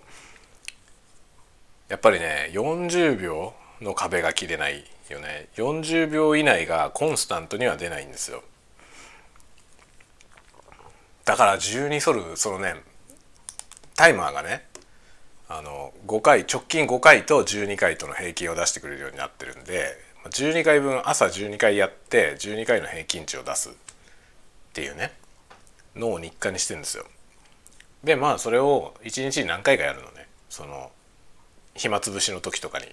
[1.89, 5.47] やっぱりね40秒の壁が切れないよね。
[5.55, 8.43] 40秒以内がコンスタントには出ないんですよ。
[11.25, 12.75] だから12ソルそのね
[13.95, 14.65] タイマーがね
[15.55, 19.95] あの5回直近5回と12回との平均を出してくれるようになってるんで
[20.31, 23.73] 12回分朝12回やって12回の平均値を出すっ
[24.73, 25.13] ていうね
[25.95, 27.05] のを日課にしてるんですよ。
[28.03, 30.27] でまあそれを1日に何回かやるのね。
[30.49, 30.91] その
[31.75, 32.85] 暇つぶしの時とかに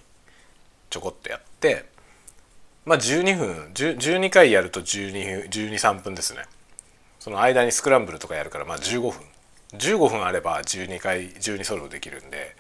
[0.91, 1.87] ちょこっとやって
[2.85, 6.41] まあ12分12回やると1 2 1 2 3分ですね。
[7.21, 9.30] その間にスクランブルとかやるからまあ15分。
[9.75, 12.57] 15分あれば12回12ソルブできるんで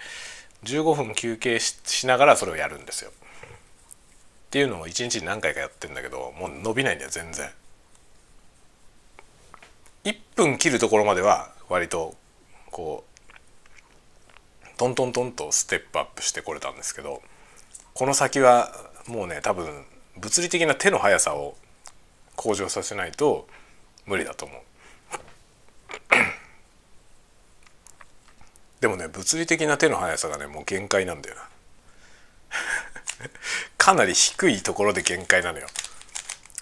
[0.64, 3.12] 15分休憩しながらそれをやるんですよっ
[4.50, 7.48] ていうのを1日に何回かやってんだけどもう伸びないんだよ全然
[10.04, 12.14] 1分切るところまでは割と
[12.70, 17.22] こうトントントンとステップアップしてこれたんですけど
[17.94, 18.72] この先は
[19.06, 19.84] もうね多分
[20.16, 21.56] 物理的な手の速さを
[22.36, 23.46] 向上させないと
[24.06, 24.60] 無理だと思う。
[28.80, 31.42] でもね物理的な手の速さがねもう限界なんだよな。
[33.76, 35.66] かなり低いところで限界なのよ。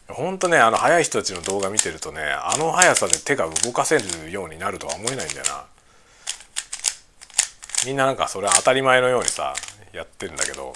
[0.08, 5.66] ほんとねあの速い人たちの動画見てるとねあの速さで手が動かせるようになるとは思えないんだよな。
[7.86, 9.54] みんななんかそれは当たり前のようにさ
[9.92, 10.74] やってるんだけど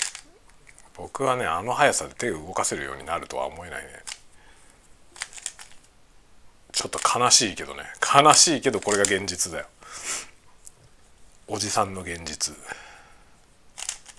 [0.94, 3.88] 僕はねあの速さで手を動かせるようになるとは思えないね。
[6.70, 7.82] ちょっと悲しいけどね。
[8.14, 9.66] 悲しいけどこれが現実だよ。
[11.54, 12.56] おじさんの現実。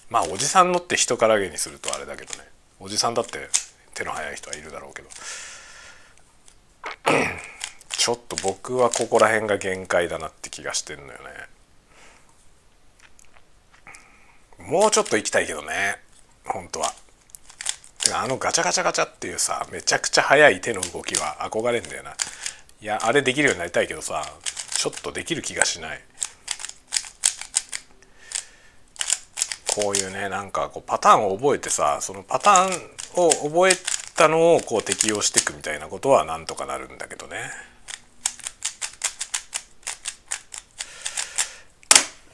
[0.07, 2.47] まあおじさんのって人からげにするとあれだけどね。
[2.79, 3.49] おじさんだって
[3.95, 5.09] 手の速い人はいるだろうけど。
[7.89, 11.17] ちょっと僕はここら辺が限界だなって気がしてんのよね。
[14.67, 15.97] もうちょっと行きたいけどね。
[16.45, 16.93] 本当は。
[18.13, 22.11] あのガチャガチャガチャっていうさめちゃくちゃ速い手の動きは憧れんだよな。
[22.79, 24.21] いやあれできるようになりたいけどさ
[24.75, 25.99] ちょっとできる気がしない。
[29.75, 33.71] こういうねなんかこうパターンを覚えてさそのパターンを覚え
[34.15, 37.51] たのをこう適用していくみたいなことはなんとかなるんだけどね。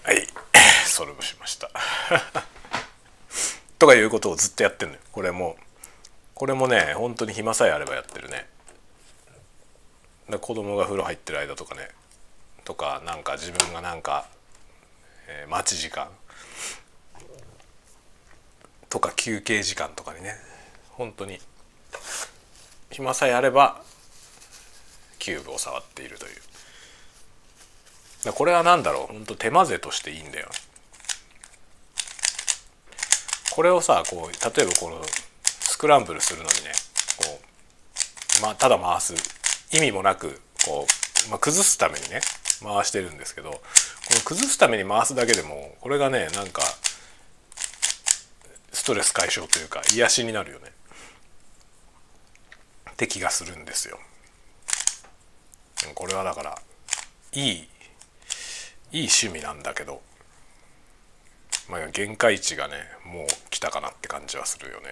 [0.03, 0.27] はい。
[0.85, 1.69] ソルブしました。
[3.79, 5.03] とかいうことをずっとやってるのよ。
[5.13, 5.55] これも。
[6.33, 8.49] これもね本当に暇さえあればやってるね。
[10.29, 11.89] だ子供が風呂入ってる間とかね。
[12.65, 14.27] とかなんか自分がなんか、
[15.27, 16.09] えー、待ち時間。
[18.89, 20.35] とか休憩時間とかにね
[20.89, 21.39] 本当に
[22.91, 23.81] 暇さえあれば
[25.19, 26.31] キューブを触っているという。
[28.33, 29.13] これは何だろう？
[29.13, 30.49] 本当手混ぜとしていいんだよ。
[33.51, 35.01] これをさこう例えばこの
[35.43, 36.55] スクランブルするのにね
[37.17, 37.39] こ
[38.39, 39.13] う、まあ、ただ回す。
[39.71, 40.87] 意味もなくこ
[41.27, 42.21] う、まあ、崩すためにね
[42.63, 43.59] 回してるんですけどこ
[44.11, 46.61] の崩すために回すだけでもこれがねなんか
[48.79, 50.71] ストレス解消というか癒しになるよね
[52.91, 53.99] って気がするんですよ。
[55.95, 56.57] これはだから
[57.33, 60.01] いいいい趣味なんだけど
[61.69, 62.75] まあ限界値がね
[63.05, 64.87] もう来たかなって感じはするよね。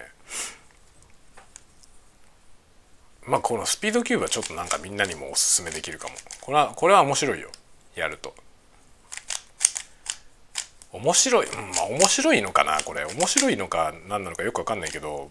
[3.26, 6.14] まあこのスピードキューブはちょっとなんかみんなにもおすすめできるかも。
[6.42, 7.50] これはこれは面白いよ
[7.94, 8.34] やると。
[10.92, 13.04] 面白い、うん、まあ面白いのかなこれ。
[13.04, 15.28] 面白いのか何なのかよく分かんないけど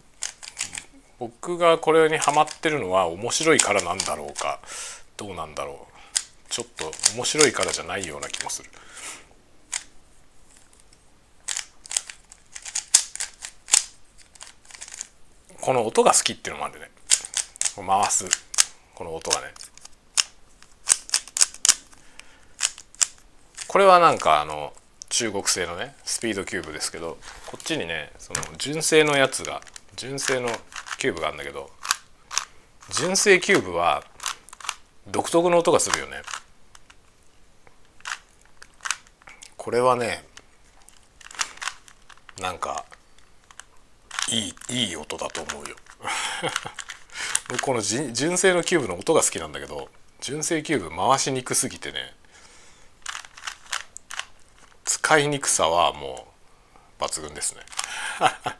[1.19, 4.59] 僕がこれにハマってるのは面白いからなんだろうか。
[5.17, 6.49] どうなんだろう。
[6.49, 8.69] ちょっと面白いからじゃないような気もする。
[15.59, 16.91] この音が好きっていうのもあるね。
[17.75, 18.25] 回す。
[18.93, 19.47] この音がね。
[23.67, 24.71] これはなんかあの
[25.17, 29.61] 中国製のねスピードキューブですけどこっちにねその純正のやつが
[29.95, 30.47] 純正の
[30.99, 31.71] キューブがあるんだけど
[32.91, 34.03] 純正キューブは
[35.07, 36.21] 独特の音がするよね。
[39.55, 40.23] これはね
[42.39, 42.85] なんか
[44.29, 45.75] いいいい音だと思うよ。
[47.49, 49.89] 僕この純正のキューブの音が好きなんだけど
[50.21, 52.13] 純正キューブ回しにくすぎてね
[54.87, 56.29] 使いにくさはも
[56.97, 57.61] う抜群ですね。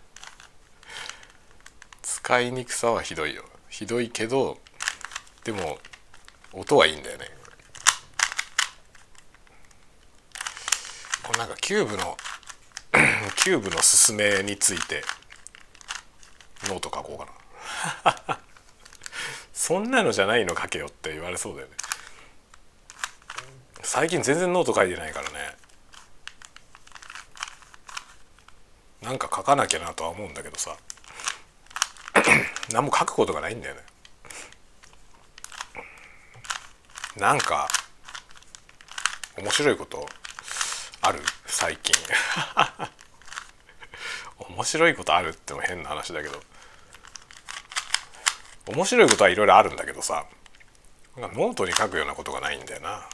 [2.03, 3.45] 使いにくさはひどいよ。
[3.69, 4.59] ひどいけど
[5.45, 5.79] でも
[6.51, 7.31] 音はいいんだよね。
[11.23, 12.17] これなんかキューブの
[13.37, 15.05] キューブのすすめについて
[16.63, 18.39] ノート書こうかな。
[19.53, 21.77] そんなのじゃないの書けよって言われそうだよね。
[23.81, 25.66] 最近全然ノート書いてないからね。
[29.07, 30.75] なんか書かなきゃなとは思うんだけどさ。
[32.73, 33.81] 何も書くことがないんだよね。
[37.15, 37.69] なんか
[39.37, 40.05] 面白いこと
[41.01, 41.21] ある？
[41.45, 41.95] 最近。
[44.49, 46.43] 面白いことあるっても変な話だけど。
[48.65, 50.25] 面白いことはいろいろあるんだけどさ。
[51.15, 53.07] ノートに書くようなことがないんだよな。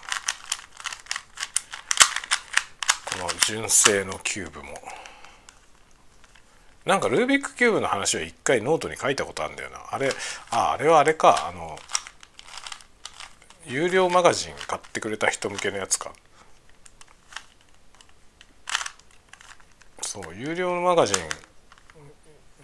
[3.05, 4.73] この純正のキューブも。
[6.85, 9.79] なんかルービックキューブの話を一回ノートに書いたことあるんだよな。
[9.89, 10.09] あれ
[10.51, 11.47] ああれはあれか。
[11.47, 11.77] あの
[13.65, 16.11] 有料マガジン買ってくれた人向けのやつか。
[20.01, 21.15] そう有料のマガジン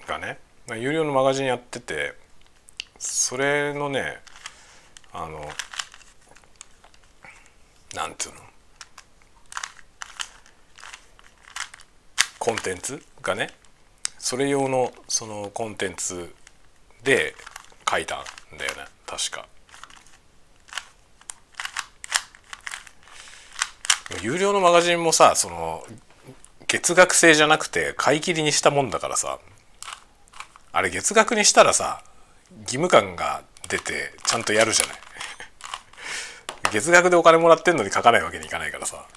[0.05, 0.37] がね
[0.75, 2.13] 有料のマガジンやってて
[2.99, 4.19] それのね
[5.13, 5.49] あの
[7.95, 8.41] なんていうの？
[12.37, 13.49] コンテンツがね
[14.19, 16.33] それ用のそのコンテンツ
[17.03, 17.33] で
[17.89, 18.85] 書いたんだよね。
[19.07, 19.47] 確か。
[24.21, 25.83] 有料のマガジンもさその
[26.67, 29.39] 月額制じゃなくて買い切りにしたもんだからさ。
[30.71, 32.03] あれ月額にしたらさ
[32.61, 34.95] 義務感が出てちゃんとやるじゃない。
[36.71, 39.07] 月額でお金もらってんのに書かないわけにいかないからさ。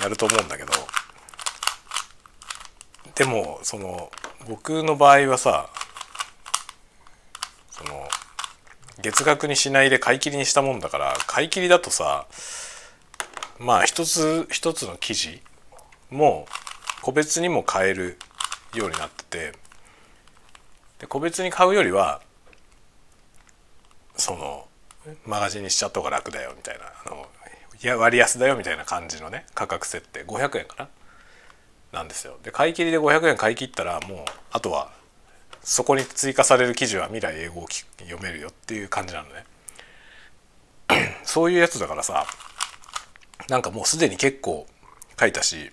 [0.00, 0.72] やると思うんだけど。
[3.16, 4.10] でもその
[4.48, 5.68] 僕の場合はさ
[7.70, 8.08] その
[9.00, 12.26] 月額にしないで買い切りにしたもんだから買い切りだとさ
[13.58, 15.40] まあ一つ一つの記事
[16.10, 16.46] も
[17.02, 18.18] 個別にも買える
[18.74, 19.52] ようになってて
[21.00, 22.20] で個別に買うよりは
[24.16, 24.66] その
[25.26, 27.26] マガジンにしちゃった方が楽だよみたいなあの
[27.82, 30.24] いや割安だよみたいな感じのね価格設定。
[30.24, 30.88] 500円かな
[31.94, 32.36] なんですよ。
[32.42, 34.18] で買い切りで500円買い切ったらもう
[34.50, 34.90] あとは
[35.62, 39.44] そこに追加される記事は未来英語を読めるよっていう感じなのね。
[41.24, 42.26] そういうやつだからさ
[43.48, 44.66] なんかもうすでに結構
[45.18, 45.72] 書いたし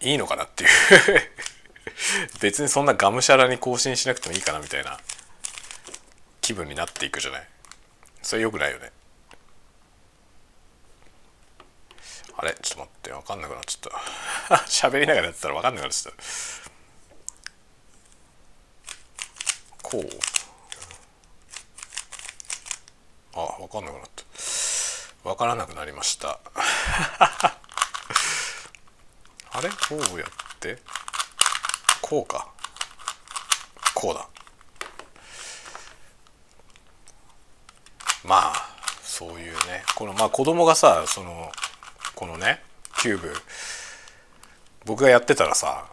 [0.00, 0.70] いいのかなっていう。
[2.40, 4.98] 別にそんながむしゃらに更新しなくてもいいかなみたいな
[6.40, 7.48] 気分になっていくじゃない。
[8.22, 8.92] それよくないよね。
[12.42, 12.54] あれ？
[12.60, 13.92] ちょっと待って分かんなくなっちゃっ
[14.48, 14.56] た。
[14.66, 16.20] 喋りながらやってたら分かんなくなっちゃった。
[19.80, 20.08] こう。
[23.34, 24.24] あ分かんなくなった。
[25.22, 26.40] 分からなくなりました。
[29.52, 29.68] あれ？
[29.70, 29.76] こ
[30.12, 30.78] うやって？
[32.00, 32.48] こうか。
[33.94, 34.28] こうだ。
[38.24, 38.74] まあ
[39.04, 39.84] そういうね。
[39.94, 41.52] このまあ子供がさその
[42.22, 42.62] このね
[43.00, 43.34] キューブ。
[44.84, 45.86] 僕がやってたらさ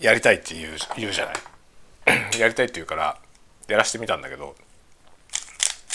[0.00, 1.34] やりたいって言う言うじゃない。
[2.40, 3.18] やりたいって言うから
[3.68, 4.56] やらしてみたんだけど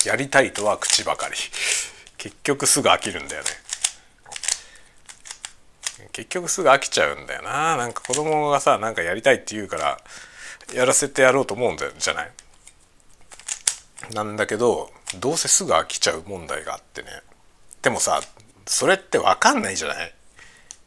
[0.06, 1.34] やりたいとは口ばかり。
[2.18, 3.48] 結局すぐ飽きるんだよね。
[6.12, 7.76] 結局すぐ飽きちゃうんだよな。
[7.76, 10.00] なんか子供がさなんかやりたいって言うから
[10.76, 12.32] やらせてやろうと思うんじゃない？
[14.14, 17.10] なんだけどどうせすぐ飽きちゃう問題があってね。
[17.82, 18.22] でもさ
[18.72, 20.14] それって分かんないじゃない？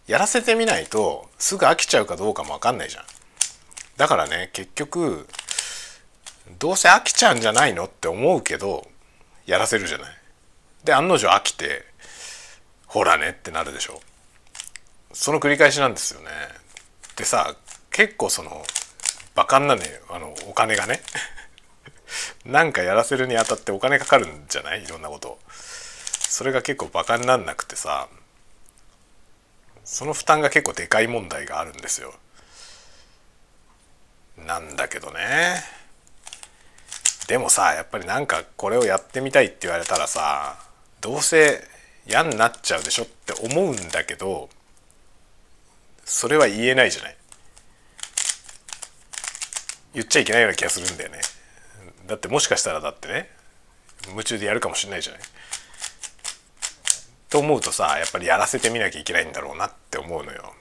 [0.07, 3.05] やらせてみないとすぐ飽きちゃうかどうかも分かんないじゃん。
[3.97, 5.27] だからね結局
[6.61, 8.87] どうせ飽きちゃうんじゃないのって思うけど
[9.47, 10.11] やらせるじゃない。
[10.85, 11.85] で案の定飽きて
[12.87, 14.01] ほらねってなるでしょ。
[15.13, 16.29] その繰り返しなんですよね。
[17.17, 17.57] でさ
[17.91, 18.63] 結構その
[19.35, 21.01] バカンなねあのお金がね。
[22.47, 24.85] なんかやらせるにあたってお金かかるんじゃない？
[24.85, 25.41] いろんなこと。
[26.33, 28.09] それが結構バカになんなくてさ
[29.85, 32.15] その負担が結構でかい問題があるんですよ。
[34.39, 35.63] なんだけどね。
[37.29, 40.57] でもさやっぱりなんかこれをやってみたいって言われたらさ
[41.03, 41.63] どうせ
[42.09, 44.49] 嫌になっちゃうでしょって思うんだけど
[46.07, 47.17] それは言えないじゃない。
[49.93, 51.21] 言っちゃいけないような気がするんだよね。
[52.07, 53.29] だってもしかしたらだってね
[54.09, 55.23] 夢中でやるかもしれないじゃない。
[57.33, 60.53] と思うとさやっぱりやらせてみなきゃいけないんだろうなって思うのよ。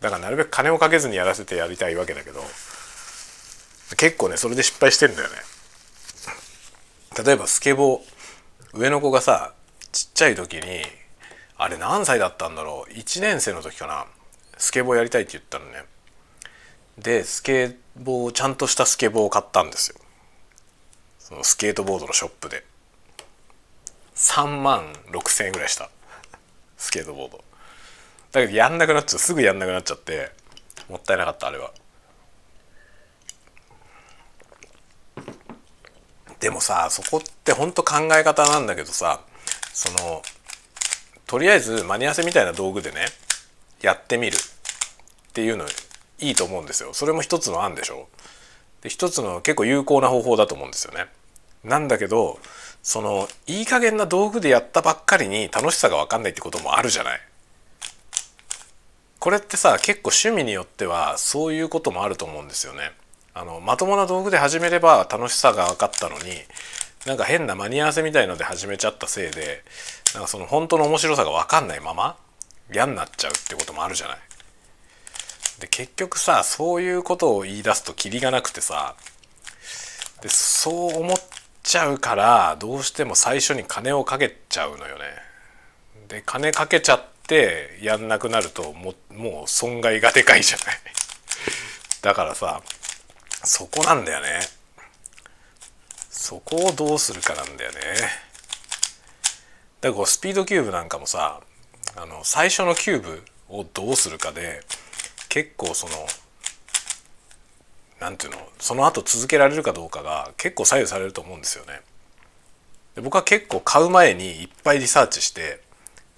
[0.00, 2.40] だからなるべく金をかけずにやらせてやりたいわけだけど
[3.96, 5.34] 結構ねそれで失敗してんだよね。
[7.24, 9.52] 例えばスケボー上の子がさ
[9.90, 10.82] ちっちゃい時に
[11.58, 14.06] あれ何歳だったんだろう？1年生の時かな？
[14.56, 15.84] スケボーやりたいって言ったのね。
[16.96, 19.96] でスケボーちゃんとしたスケボーを買ったんですよ。
[21.18, 22.64] そのスケートボードのショップで。
[24.14, 25.90] 3万6,000円ぐらいした。
[26.76, 27.44] スケートボード。
[28.32, 29.18] だけどやんなくなっちゃう。
[29.18, 30.30] すぐやんなくなっちゃって
[30.88, 31.70] もったいなかったあれは。
[36.40, 39.20] でもさそこってほんと考え方なんだけどさ
[39.72, 40.22] その
[41.26, 43.06] とりあえず間に合わせみたいな道具でね
[43.80, 44.36] やってみる。
[44.36, 45.64] っていうの
[46.18, 46.92] いいと思うんですよ。
[46.92, 48.08] それも一つの案でしょ。
[48.82, 51.06] で一つの結構有効な方法だと思うんですよね。
[51.64, 52.38] なんだけど
[52.82, 57.20] そのいい加減な道具でやったばっかりに楽しさが分かんないってこともあるじゃない
[59.20, 62.90] これってさ結構趣味によってはそういうこともあると思うんですよね
[63.34, 66.22] あのまともな道具で始めれば楽しさが分かったのに
[67.06, 69.62] なんか変な間に合わせみたいので始めちゃったせいで
[70.14, 72.16] なんかその本当の面白さが分かんないまま
[72.72, 74.18] 嫌になっちゃうってこともあるじゃない。
[75.60, 78.96] で結局さそういうことを言い出すとキリがなくてさ
[80.20, 81.16] でそう思っ
[81.62, 85.04] ちゃうからどうしても最初に金をかけちゃうのよね。
[86.08, 90.80] で金かけちゃってやんなくなるとももう損害がでかいじゃない。
[92.02, 92.62] だからさ
[93.44, 94.40] そこなんだよね。
[96.10, 97.78] そこをどうするかなんだよね。
[99.80, 101.40] だからこうスピードキューブなんかもさ
[101.96, 104.62] あの最初のキューブをどうするかで
[105.28, 106.06] 結構その
[108.02, 111.80] 何ていうのその後続けられるかどうかが結構左右されると思うんですよね。
[112.96, 115.60] で僕は結構買う前にいっぱいリサーチして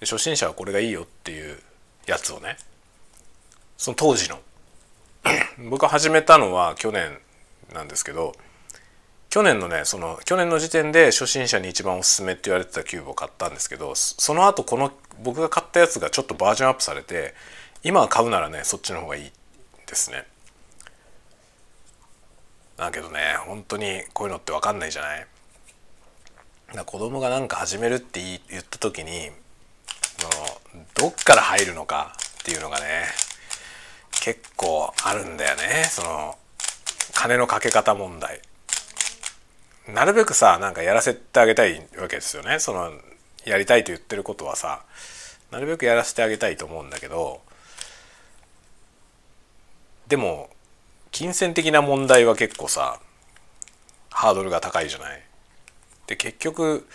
[0.01, 1.59] 初心者はこれがいいよっていう
[2.07, 2.57] やつをね
[3.77, 4.39] その当時の
[5.69, 7.19] 僕が始めたのは去年
[7.71, 8.33] なんですけど
[9.29, 14.91] 去年のねその去年の時点で初心者に一番おすすめって言われてたキューブを買ったんですけどその後この
[15.23, 17.35] 僕が買ったやつがちょっとバージョンアップされて
[17.83, 19.31] 今買うならねそっちの方がいい
[19.85, 20.25] ですね
[22.77, 25.27] だけどね本当にこういうのって分かんないじゃない。
[26.73, 29.31] だ子供が何か始めるって言った時にの
[30.95, 33.05] どっから入るのかっていうのがね
[34.11, 35.85] 結構あるんだよね。
[35.89, 36.37] その
[37.13, 38.41] 金のかけ方問題。
[39.87, 42.59] なるべくさなんかやらせてあげたいわけですよね。
[42.59, 42.91] その
[43.45, 44.83] やりたいと言ってることはさ
[45.51, 47.41] なるべくやらせてあげたいと思うんだけど
[50.07, 50.49] でも
[51.15, 52.99] 金銭的な問題は結構さ
[54.11, 55.21] ハードルが高いじゃない？
[56.07, 56.85] で結局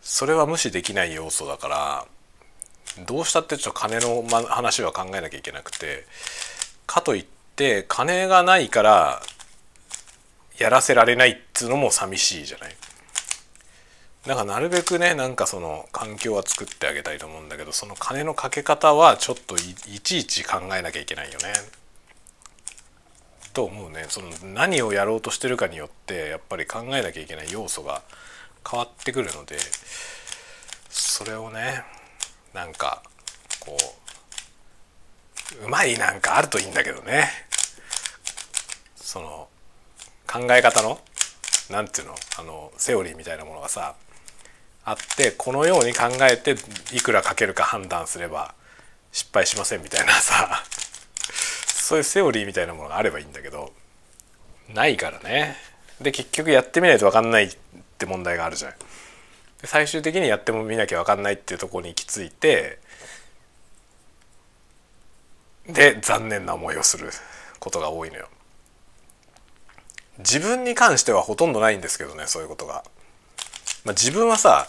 [0.00, 6.06] それは無視できない要素だからどうしたってちょっと金の話は考えなきゃいけなくて
[6.86, 7.24] かといっ
[7.54, 9.20] て金がないから
[10.58, 12.74] やらせられないっつうのも寂しいじゃない？
[14.26, 19.60] だからなるべくねなんかその環境は作ってあげたいと思うんだけどその金のかけ方はちょっとい
[20.00, 21.81] ちいち考えなきゃいけないよね。
[23.52, 24.06] と思うね。
[24.08, 28.02] その何をやろうとしてるかによってやっぱり考えなきゃいけない要素が
[28.68, 29.56] 変わってくるので
[30.88, 31.84] それをね
[32.54, 33.02] なんか
[33.60, 33.76] こ
[35.62, 37.28] ううまいなんかあるといいんだけどね。
[38.96, 39.48] その
[40.26, 40.98] 考え方の
[41.70, 43.94] 何て言うのあのセオリーみたいなものがさ
[44.84, 46.56] あってこのように考えて
[46.94, 48.54] いくらかけるか判断すれば
[49.12, 50.64] 失敗しませんみたいなさ。
[51.92, 53.70] そういうセオリーみたいなものがあればいいんだけど
[54.72, 55.56] ないからね。
[56.00, 57.56] で結局やってみないと分かんないっ
[57.98, 58.72] て問題があるじゃん。
[59.62, 62.78] 最終的にやっても見なきゃ分かんないっていうところに行き着いて
[65.66, 67.10] で残念な思いをする
[67.60, 68.26] ことが多いのよ。
[70.16, 72.84] 自分に関してはほとんどないんですけどねそういうことが、
[73.84, 74.66] まあ、自分はさ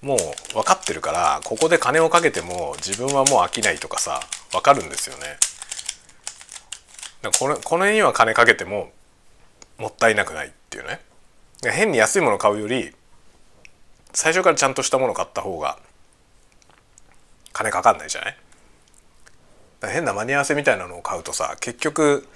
[0.00, 0.18] もう
[0.54, 5.36] 分かってるからここで金をかけても自分はもう飽きないとかさ分かるんですよね。
[7.30, 8.92] これこの辺には金かけても
[9.78, 11.00] もったいなくないっていうね。
[11.72, 12.94] 変に安いもの買うより
[14.12, 15.78] 最初からちゃんとしたもの買った方が
[17.52, 18.36] 金かかんないじゃない？
[19.92, 22.26] 変な間に合わせみたいなのを買うとさ結局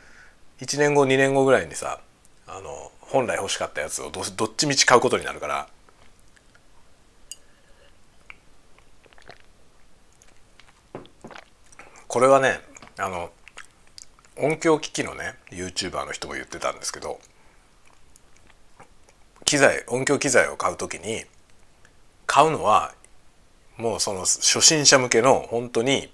[0.60, 2.00] 1年後2年後ぐらいにさ
[2.46, 5.68] あの本来欲しかったやつをどどっちみち買うことになるから
[12.06, 12.60] これはね
[12.98, 13.30] あの
[14.40, 17.18] 音響機器のね YouTuber の人も言ってたんですけど
[19.44, 21.24] 機材音響機材を買う時に
[22.26, 22.94] 買うのは
[23.78, 26.10] もうその初心者向けの本当に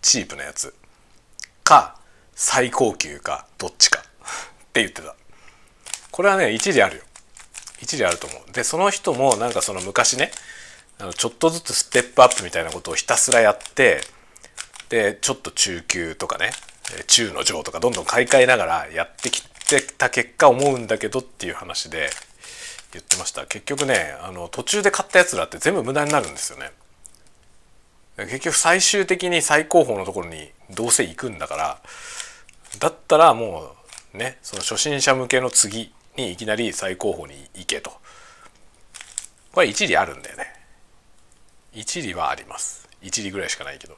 [0.00, 0.74] チープなやつ。
[1.62, 1.98] か
[2.34, 4.00] 最高級かどっちか。
[4.00, 4.02] っ
[4.72, 5.14] て言ってた。
[6.10, 7.02] これはね一理あるよ。
[7.80, 8.52] 一理あると思う。
[8.52, 10.32] でその人もなんかその昔ね
[10.98, 14.00] あのちょっとずつステップアップみたいなことをひたすらやって
[14.88, 16.50] でちょっと中級とかね
[17.06, 22.10] 中の上とかどんどん買い替えながらやってきてた結果思うんだけどっていう話で
[22.92, 23.46] 言ってました。
[23.46, 26.70] 結局ねあの途中で買ったやつらって全部無駄になるんですよね。
[28.16, 31.78] 結局最終的に最高峰のところにどうせ行くんだから
[32.78, 33.72] だったらも
[34.14, 37.92] うねその初心者向けの次にいきなり最高峰に行けと。
[39.52, 40.46] これ一理あるんだよね。
[41.72, 42.88] 一理はあります。
[43.02, 43.96] 一理ぐらいしかないけど。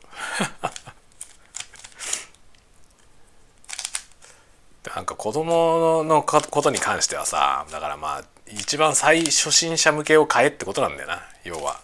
[4.95, 11.81] なんか子供のことに関してはさだからまあ一番最初心者向けを買えってことなんだよな要は。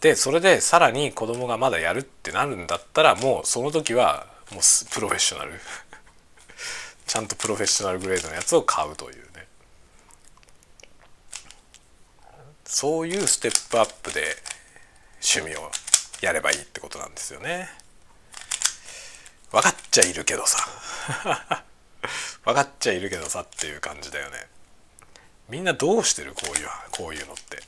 [0.00, 5.52] でそれでさらに子供がまだやるってなるんだったらもうその時はもうプロフェッショナル
[7.06, 9.46] ちゃんとプロフェッショナルグレードのやつを買うというね
[12.64, 14.36] そういうステップアップで
[15.22, 15.70] 趣味を
[16.22, 17.68] やればいいってことなんですよね。
[19.52, 20.58] 分かっちゃいるけどさ。
[22.44, 24.46] 分かっちゃいるけどさっていう感じだよね。
[25.48, 27.62] みんなどうしてるこういうこういうのって。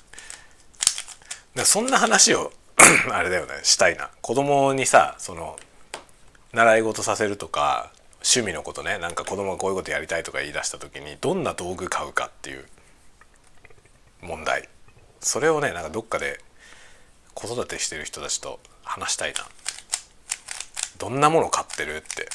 [1.54, 2.52] でそんな話を
[3.10, 3.60] あれだよね。
[3.64, 4.10] したいな。
[4.20, 5.58] 子供にさその
[6.52, 8.98] 習い事させるとか趣味のことね。
[8.98, 12.66] なんか子供がこういうことやりたいとか言い出した時にどんな道具買うかっていう
[14.20, 14.68] 問題。
[15.20, 16.40] それをねなんかどっかで
[17.34, 19.40] 子育てしてる人たちと話したいな。
[21.02, 22.28] どんなもの買ってるって。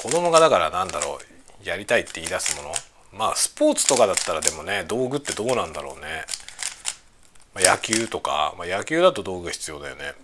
[0.00, 1.18] 子供がだからなんだろ
[1.64, 2.72] うやりたいって言い出すもの。
[3.12, 6.24] まあスポーツとかだったらでもね道具ってどうなんだろうね、
[7.56, 10.14] まあ、野球とか、まあ、野球だと道具が必要だよね。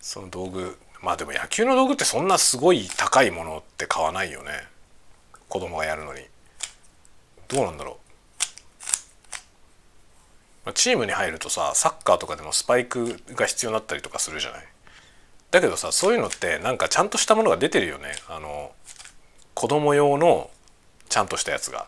[0.00, 0.78] その道具。
[1.02, 4.52] まあでも野球の道具ってそんなすごい高いものって買わないよね。
[5.48, 6.20] 子供がやるのに。
[7.48, 7.98] どうなんだろ
[10.66, 10.72] う。
[10.72, 14.66] チームに入るとさサッカーとかでもスパイクが必要になったりとかするじゃない。
[15.50, 18.12] だけどさそういうのってなんかちゃんとしたものが出てるよね。
[18.28, 18.72] あの
[19.54, 20.50] 子供用の
[21.08, 21.86] ちゃんとしたやつが。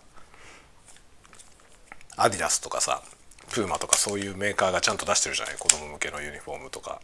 [2.16, 3.02] アディダスとかさ
[3.50, 5.56] プーマとかそういうメーカーがちゃんと出してるじゃない？
[5.56, 7.00] 子供向けのユニフォームとか。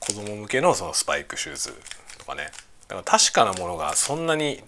[0.00, 1.72] 子供向けのそのスパイクシューズ
[2.18, 2.50] とかね。
[2.88, 4.60] だから確かなものがそんなに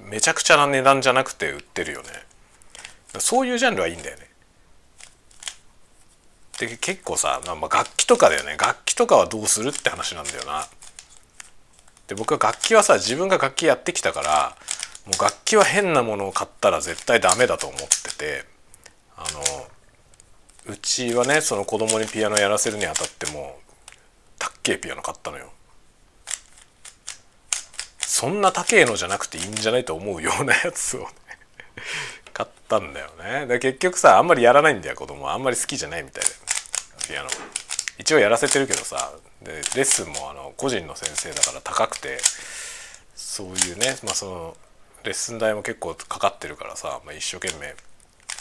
[0.00, 2.08] めちゃくちゃな値段じゃなくて売ってるよね。
[3.18, 4.29] そういうジャンルはいいんだよね。
[6.66, 8.56] で結構さ、まあ、楽器とかだよね。
[8.58, 10.66] 楽器とかはどうするって話なんだよな。
[12.08, 14.56] で僕は楽器はさ自分が楽器やってきたから
[15.06, 18.44] もう楽器は変なものを買ったら絶対ダメだと思ってて
[19.16, 19.20] あ
[20.66, 23.60] のうちはねその子供にピアノやらせるにあたっても
[24.40, 25.52] たっけえピアノ買ったのよ。
[28.00, 31.06] そんな高えのじゃなくていいんじゃないと思うようなやつをね
[32.32, 33.46] 買ったんだよね。
[33.46, 35.34] で結局さあんまりやらないんだよ子供は。
[35.34, 36.49] あんまり好きじゃないみたいで。
[37.10, 37.28] ピアノ
[37.98, 42.18] 一応やらせてるけどさでレッスンもあの個人の先生だから高くて
[43.16, 44.56] そういうね、まあ、その
[45.02, 47.74] レッスン代も結構かかってるからさ、まあ、一生懸命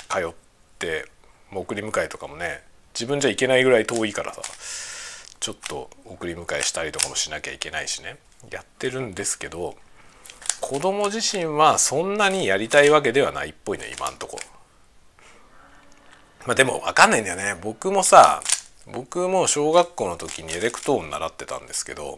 [0.08, 0.34] 通っ
[0.78, 1.06] て
[1.52, 2.62] 送り迎えとかもね
[2.94, 4.42] 自分じゃ行けないぐらい遠いからさ
[5.40, 8.18] ちょっと送り迎えしたりとかもしなきゃいけないしね
[8.52, 9.76] やってるんですけど
[10.62, 14.38] 子供自身はそんなにやりたいわけではないっぽいね今んとこ。
[16.46, 18.42] まあでも分かんないんだよね僕もさ
[18.92, 22.18] 僕も小学校の時にエレクトーン習ってたんですけど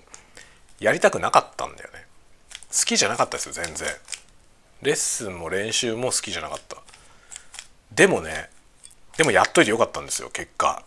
[0.79, 2.05] やりたくなかったんだよね。
[2.71, 3.87] 好きじゃなかったですよ全然。
[4.81, 6.77] レッスンも練習も好きじゃなかった。
[7.91, 8.49] でもね
[9.17, 10.83] でもやっといてよかったんですよ結果。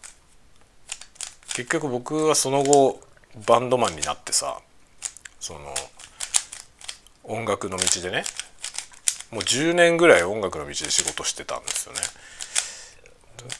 [1.54, 3.00] 結局僕はその後
[3.46, 4.58] バンドマンになってさ
[5.38, 5.74] その
[7.24, 8.24] 音楽の道でね
[9.30, 12.00] もう10年ぐらい音楽の道で仕事してたんですよね。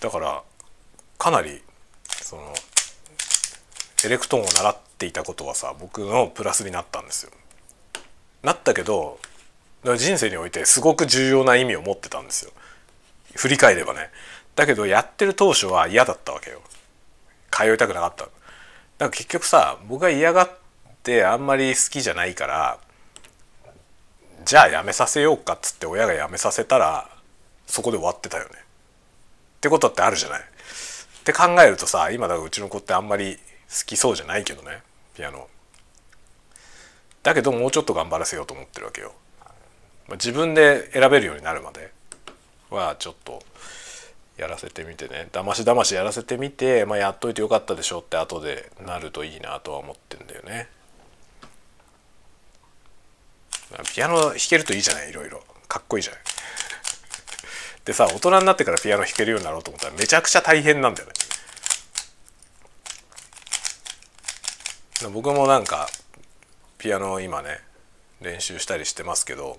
[0.01, 0.43] だから
[1.19, 1.63] かなり
[2.35, 2.53] その
[4.05, 7.33] エレクトーンを習っていたことはさ僕のプラスになったんですよ。
[8.43, 9.19] なったけど
[9.97, 12.53] 人生においてすごく重要な意味を持ってたんですよ。
[13.35, 14.11] 振り返ればね。
[14.57, 16.61] だけどやってる当初は嫌だったわけよ。
[17.51, 18.25] 通いたくなかった。
[18.25, 18.33] だか
[18.99, 20.51] ら結局さ僕が嫌がっ
[21.03, 22.79] てあんまり好きじゃないから
[24.45, 27.09] じゃあやめさせようかっつって親がやめさせたら
[27.67, 28.51] そこで終わってたよね。
[28.53, 30.43] ってことってあるじゃない。
[31.25, 33.41] って考えるとさ今だからうちの子ってあんまり好
[33.87, 34.83] きそうじゃないけどね
[35.17, 35.49] ピアノ。
[37.23, 39.15] だけどもうちょっと頑張らせようと思ってるわけよ。
[40.07, 41.91] まあ自分で選べるようになるまで
[42.69, 43.43] はちょっと
[44.37, 50.69] やらせてみてねだましだましやらせてみて、まあ、やっといてよかったでしょって後でなるといいなとは思ってんだよね。
[53.95, 56.21] ピアノ弾けるといいじゃないいろいろかっこいいじゃない。
[57.85, 61.13] でさ大人になってからピアノ弾けるようになろうと思ったらめちゃくちゃ大変なんだよね。
[65.13, 65.89] 僕もなんか
[66.79, 67.61] ピアノを今ね
[68.23, 69.59] 練習したりしてますけど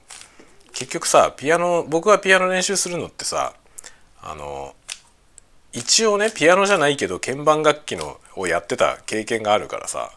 [0.74, 3.54] 結局さピアノ僕がピアノ練習するのってさ
[4.22, 4.76] あの
[5.72, 10.12] 一応ねピアノじゃないけど鍵盤楽器のをやってた経験があるからさ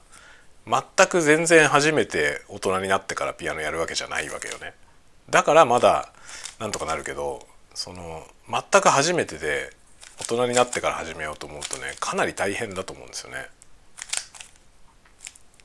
[0.66, 4.72] 全く全然初めて大人になってからピアノやるわけじゃないわけよね。
[5.28, 6.12] だからまだ
[6.58, 7.46] なんとかなるけど
[7.78, 9.70] その全く初めてで
[10.18, 13.46] 大人になってから始めようと思うとねかなり大変だと思うんですよね。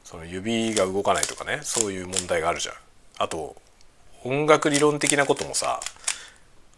[0.04, 2.76] その指が動かないとかねそういう問題があるじゃん。
[3.18, 3.56] あと
[4.24, 5.80] 音楽理論的なこともさ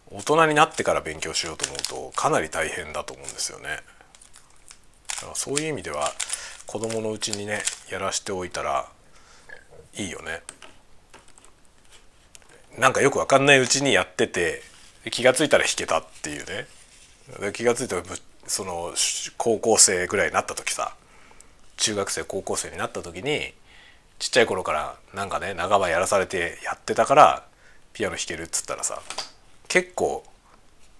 [0.09, 1.75] 大人になってから勉強しようと思
[2.07, 3.79] うとかなり大変だと思うんですよね。
[5.33, 6.13] そういう意味では
[6.65, 7.61] 子供のうちにね
[7.91, 8.87] やらしておいたら
[9.97, 10.43] いいよね。
[12.77, 14.63] なんかよくわかんないうちにやってて
[15.05, 16.67] で気が付いたら弾けたっていうね。
[17.39, 18.93] で気が付いたらその
[19.37, 20.95] 高校生ぐらいになった時さ
[21.77, 23.53] 中学生高校生になった時に
[24.19, 27.45] ちっちゃい頃からなんかね長場やらされてやってたから
[27.93, 29.01] ピアノ弾けるっつったらさ
[29.67, 30.23] 結構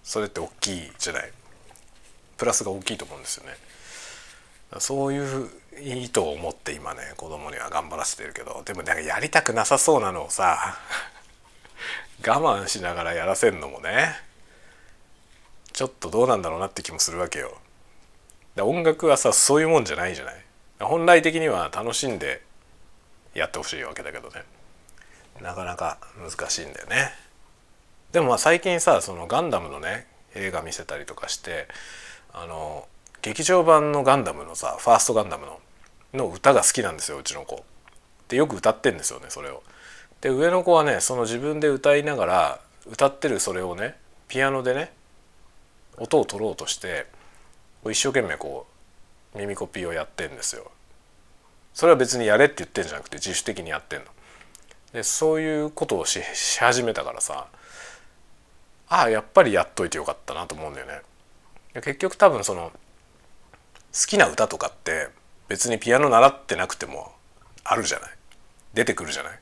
[0.04, 1.32] それって大きいじゃない。
[2.38, 3.54] プラスが大きいと思うんですよね。
[4.80, 5.50] そういう
[5.80, 10.78] 意図を持って今ね子供には頑張らせてるけどでもなんかやりたくなさそうなのをさ
[12.28, 14.16] 我慢しながらやらせんのもね
[15.74, 17.58] ちょっとどうなんだろうなって気もするわけよ。
[18.58, 20.36] 音楽はさそういうもんじゃないじゃない。
[20.80, 22.42] 本来的には楽しんで
[23.34, 24.44] やってほしいわけだけどね
[25.42, 27.12] なかなか難しいんだよね。
[28.14, 31.68] でもまあ最近さそのガンダムのね映画見せたりとかして
[32.34, 32.88] あの
[33.22, 35.60] 劇場版のガンダムのさファーストガンダムの
[36.14, 37.66] の歌が好きなんですようちの子。
[38.30, 39.62] でよく歌ってんですよねそれを。
[40.26, 42.60] で上の子はねその自分で歌いながら
[42.90, 43.94] 歌ってるそれをね
[44.28, 44.92] ピアノでね
[45.98, 47.06] 音を取ろうとして
[47.88, 48.66] 一生懸命こ
[49.36, 50.72] う耳コピーをやってんですよ。
[51.76, 54.06] それは別にやれって言ってんじゃなくて自主的にやってんの。
[54.94, 56.20] でそういうことをし
[56.60, 57.46] 始めたからさ
[58.90, 61.02] ああやっぱりやっといてよかったなと思うんだよね。
[61.76, 65.10] 結局多分その好きな歌とかって
[65.50, 67.12] 別にピアノ習ってなくても
[67.64, 68.10] あるじゃない
[68.74, 69.40] 出てくるじゃない。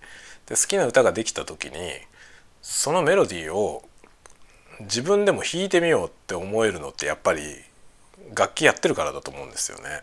[0.48, 1.78] で好きな歌ができた時に
[2.62, 3.88] そのメロディーを
[4.82, 7.44] 自分でも弾いてみようって思えるのってやっぱり
[8.36, 10.02] 楽器やってるからだと思うんですよね。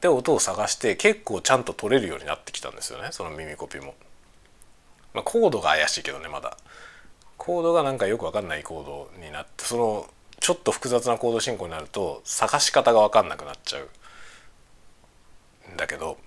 [0.00, 3.94] で音を探して結構ちゃんと取れるようになってきたんですよねその耳コピも。
[5.14, 6.56] まあ、コードが怪しいけどねまだ。
[7.38, 10.06] コードがなんかよく分かんないコードになってその
[10.40, 16.18] ちょっと複雑なコード進行になると探し方が分かんなくなっちゃうんだけど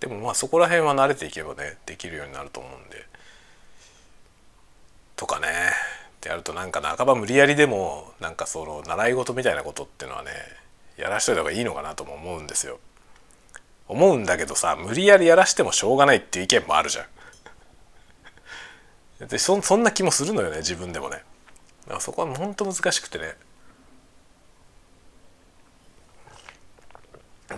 [0.00, 3.06] でもまあそこら辺は慣れていけばねできるようになると思うんで
[5.16, 10.30] とかねってやるとなんか半ば無理やりでもなんかその習い事みたいなことっていうのはね
[10.96, 12.78] やらしといた方がいいのかなとも思うんですよ。
[13.88, 17.02] 思うんだけどさ無理やりやらしてもしょうがないっていう意見もあるじゃ
[19.24, 19.26] ん。
[19.28, 21.22] でそそんな気もするのよね自分でもね。
[21.82, 23.34] だからそこは本当難しくてね。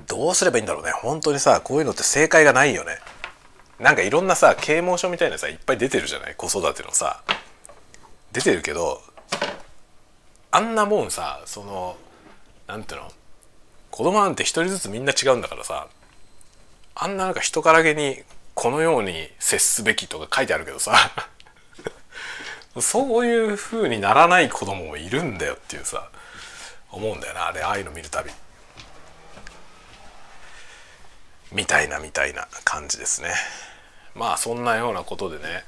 [0.07, 0.93] どうすればいいんだろうね。
[0.93, 2.99] 本当にさこういうのって正解がないよね。
[3.79, 6.35] なんかいろんなさ啓蒙書みたいなさいっぱい出てるじゃない？
[6.37, 7.23] 子育てのさ。
[8.33, 9.03] 出てるけど
[10.53, 11.97] あんなもんさその
[12.69, 13.11] なんていうの？
[13.91, 15.89] 子供なんて一人ずつみんな違うんだからさ
[16.95, 18.19] あんななんか人からげに
[18.55, 20.95] このように接すべきとか書いてあるけどさ
[22.81, 26.09] そういう風にならない子供もいるんだよっていうさ
[26.93, 27.49] 思うんだよな。
[27.49, 28.31] あれああいうの見るたび。
[31.53, 33.31] みたいなみたいな感じですね
[34.15, 35.65] まあそんなようなことでね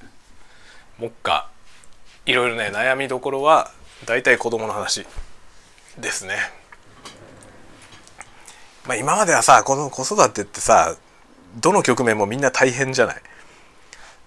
[0.99, 1.51] もっか
[2.27, 3.71] いろいろね悩みどころは
[4.07, 5.07] 大体子供の話
[5.99, 6.37] ですね。
[8.87, 10.97] まあ、今まではさこの子育てってさ
[11.61, 13.23] どの局面もみんな大変じゃない。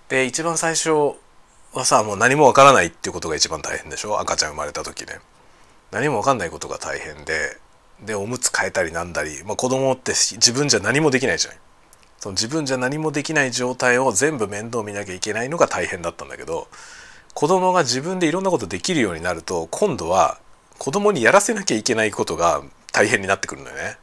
[0.07, 1.15] で一番最初
[1.73, 4.19] はさもう何もわからないっていうことが一番大変でしょ？
[4.19, 5.19] 赤ちゃん生まれた時ね。
[5.91, 7.57] 何もわかんないことが大変で
[8.01, 11.59] でおむつ替えたりなんだり、まあ、子供って自分じゃ何もできないじゃない。
[12.19, 16.67] その自分じゃ何もできない状態を全部面倒見なきゃいけないのが大変だったんだけど
[17.35, 20.39] 子供が自分でいろんなことできるようになると今度は
[20.79, 23.97] 子供にやらせなきゃいけないことが大変になってくるんだよね。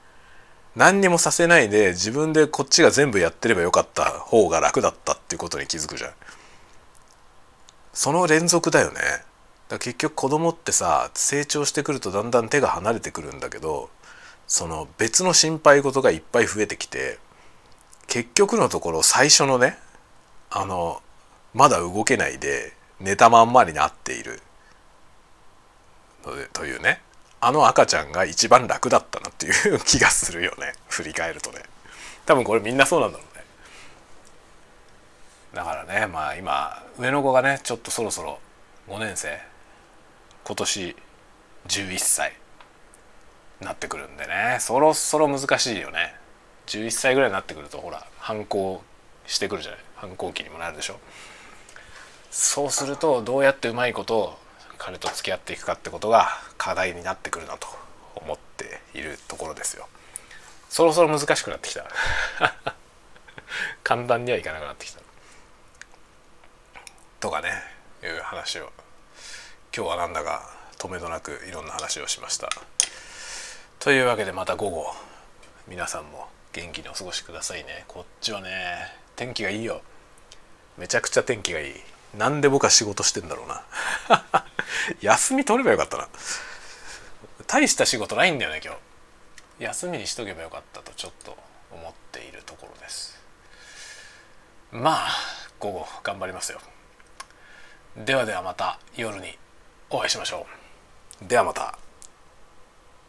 [0.76, 6.11] 何にもさせないで自分でこっちが全部やってればよかった方が楽だったっていうことに気づくじゃん。
[7.93, 9.01] その連続だよね。
[9.72, 13.88] だ結局子供ってさ成長してくるとだんだん手が離れてくるんだけど
[14.46, 17.18] その別の心配事がいっぱい増えてきて
[18.06, 19.78] 結局のところ最初のね
[20.50, 21.00] あの
[21.54, 24.40] まだ動けないで寝たまんまになっている。
[26.52, 27.00] というね
[27.40, 30.74] あの赤ちゃんが一番楽だったなっていう気がするよね。
[30.88, 31.62] 振り返るとね。
[32.26, 33.44] 多分これみんなそうなんだろうね。
[35.54, 38.38] だからねまあ今上の子がねちょっとそろそろ
[38.88, 39.51] 5年生。
[40.45, 40.97] 今年
[41.68, 42.32] 11歳。
[43.61, 44.59] なってくるんでね。
[44.61, 46.14] そろそろ難しいよね。
[46.66, 48.82] 11歳ぐらいになってくるとほら反抗
[49.26, 49.80] してくるじゃない。
[49.97, 50.99] 反抗期にもなるでしょ。
[52.30, 54.38] そうするとどうやってうまいことを
[54.78, 56.28] 彼と付き合っていくかってことが
[56.59, 57.68] 課題になってくるなと
[58.16, 59.86] 思っているところですよ。
[60.68, 61.86] そろそろ難しくなってきた。
[63.84, 65.01] 簡単にはいかなくなってきた。
[67.20, 67.62] とかね
[68.03, 68.72] いう話を
[69.74, 72.50] 今日はなんだか止めどなくいろんな話をしました。
[73.78, 74.86] というわけでまた午後
[75.66, 77.86] 皆さんも元気にお過ごしくださいね。
[77.88, 78.50] こっちはね
[79.16, 79.80] 天気がいいよ。
[80.76, 81.74] めちゃくちゃ天気がいい。
[82.14, 83.64] なんで僕は仕事してんだろうな。
[85.00, 86.06] 休み取ればよかったな。
[87.46, 89.64] 大した仕事ないんだよね今日。
[89.64, 91.34] 休みにしとけばよかったとちょっと
[91.70, 93.18] 思っているところです。
[94.70, 95.08] まあ
[95.58, 96.60] 午後頑張りますよ。
[97.96, 99.38] ではではまた夜に。
[99.93, 100.47] お会いしましょ
[101.22, 101.28] う。
[101.28, 101.82] ではまた。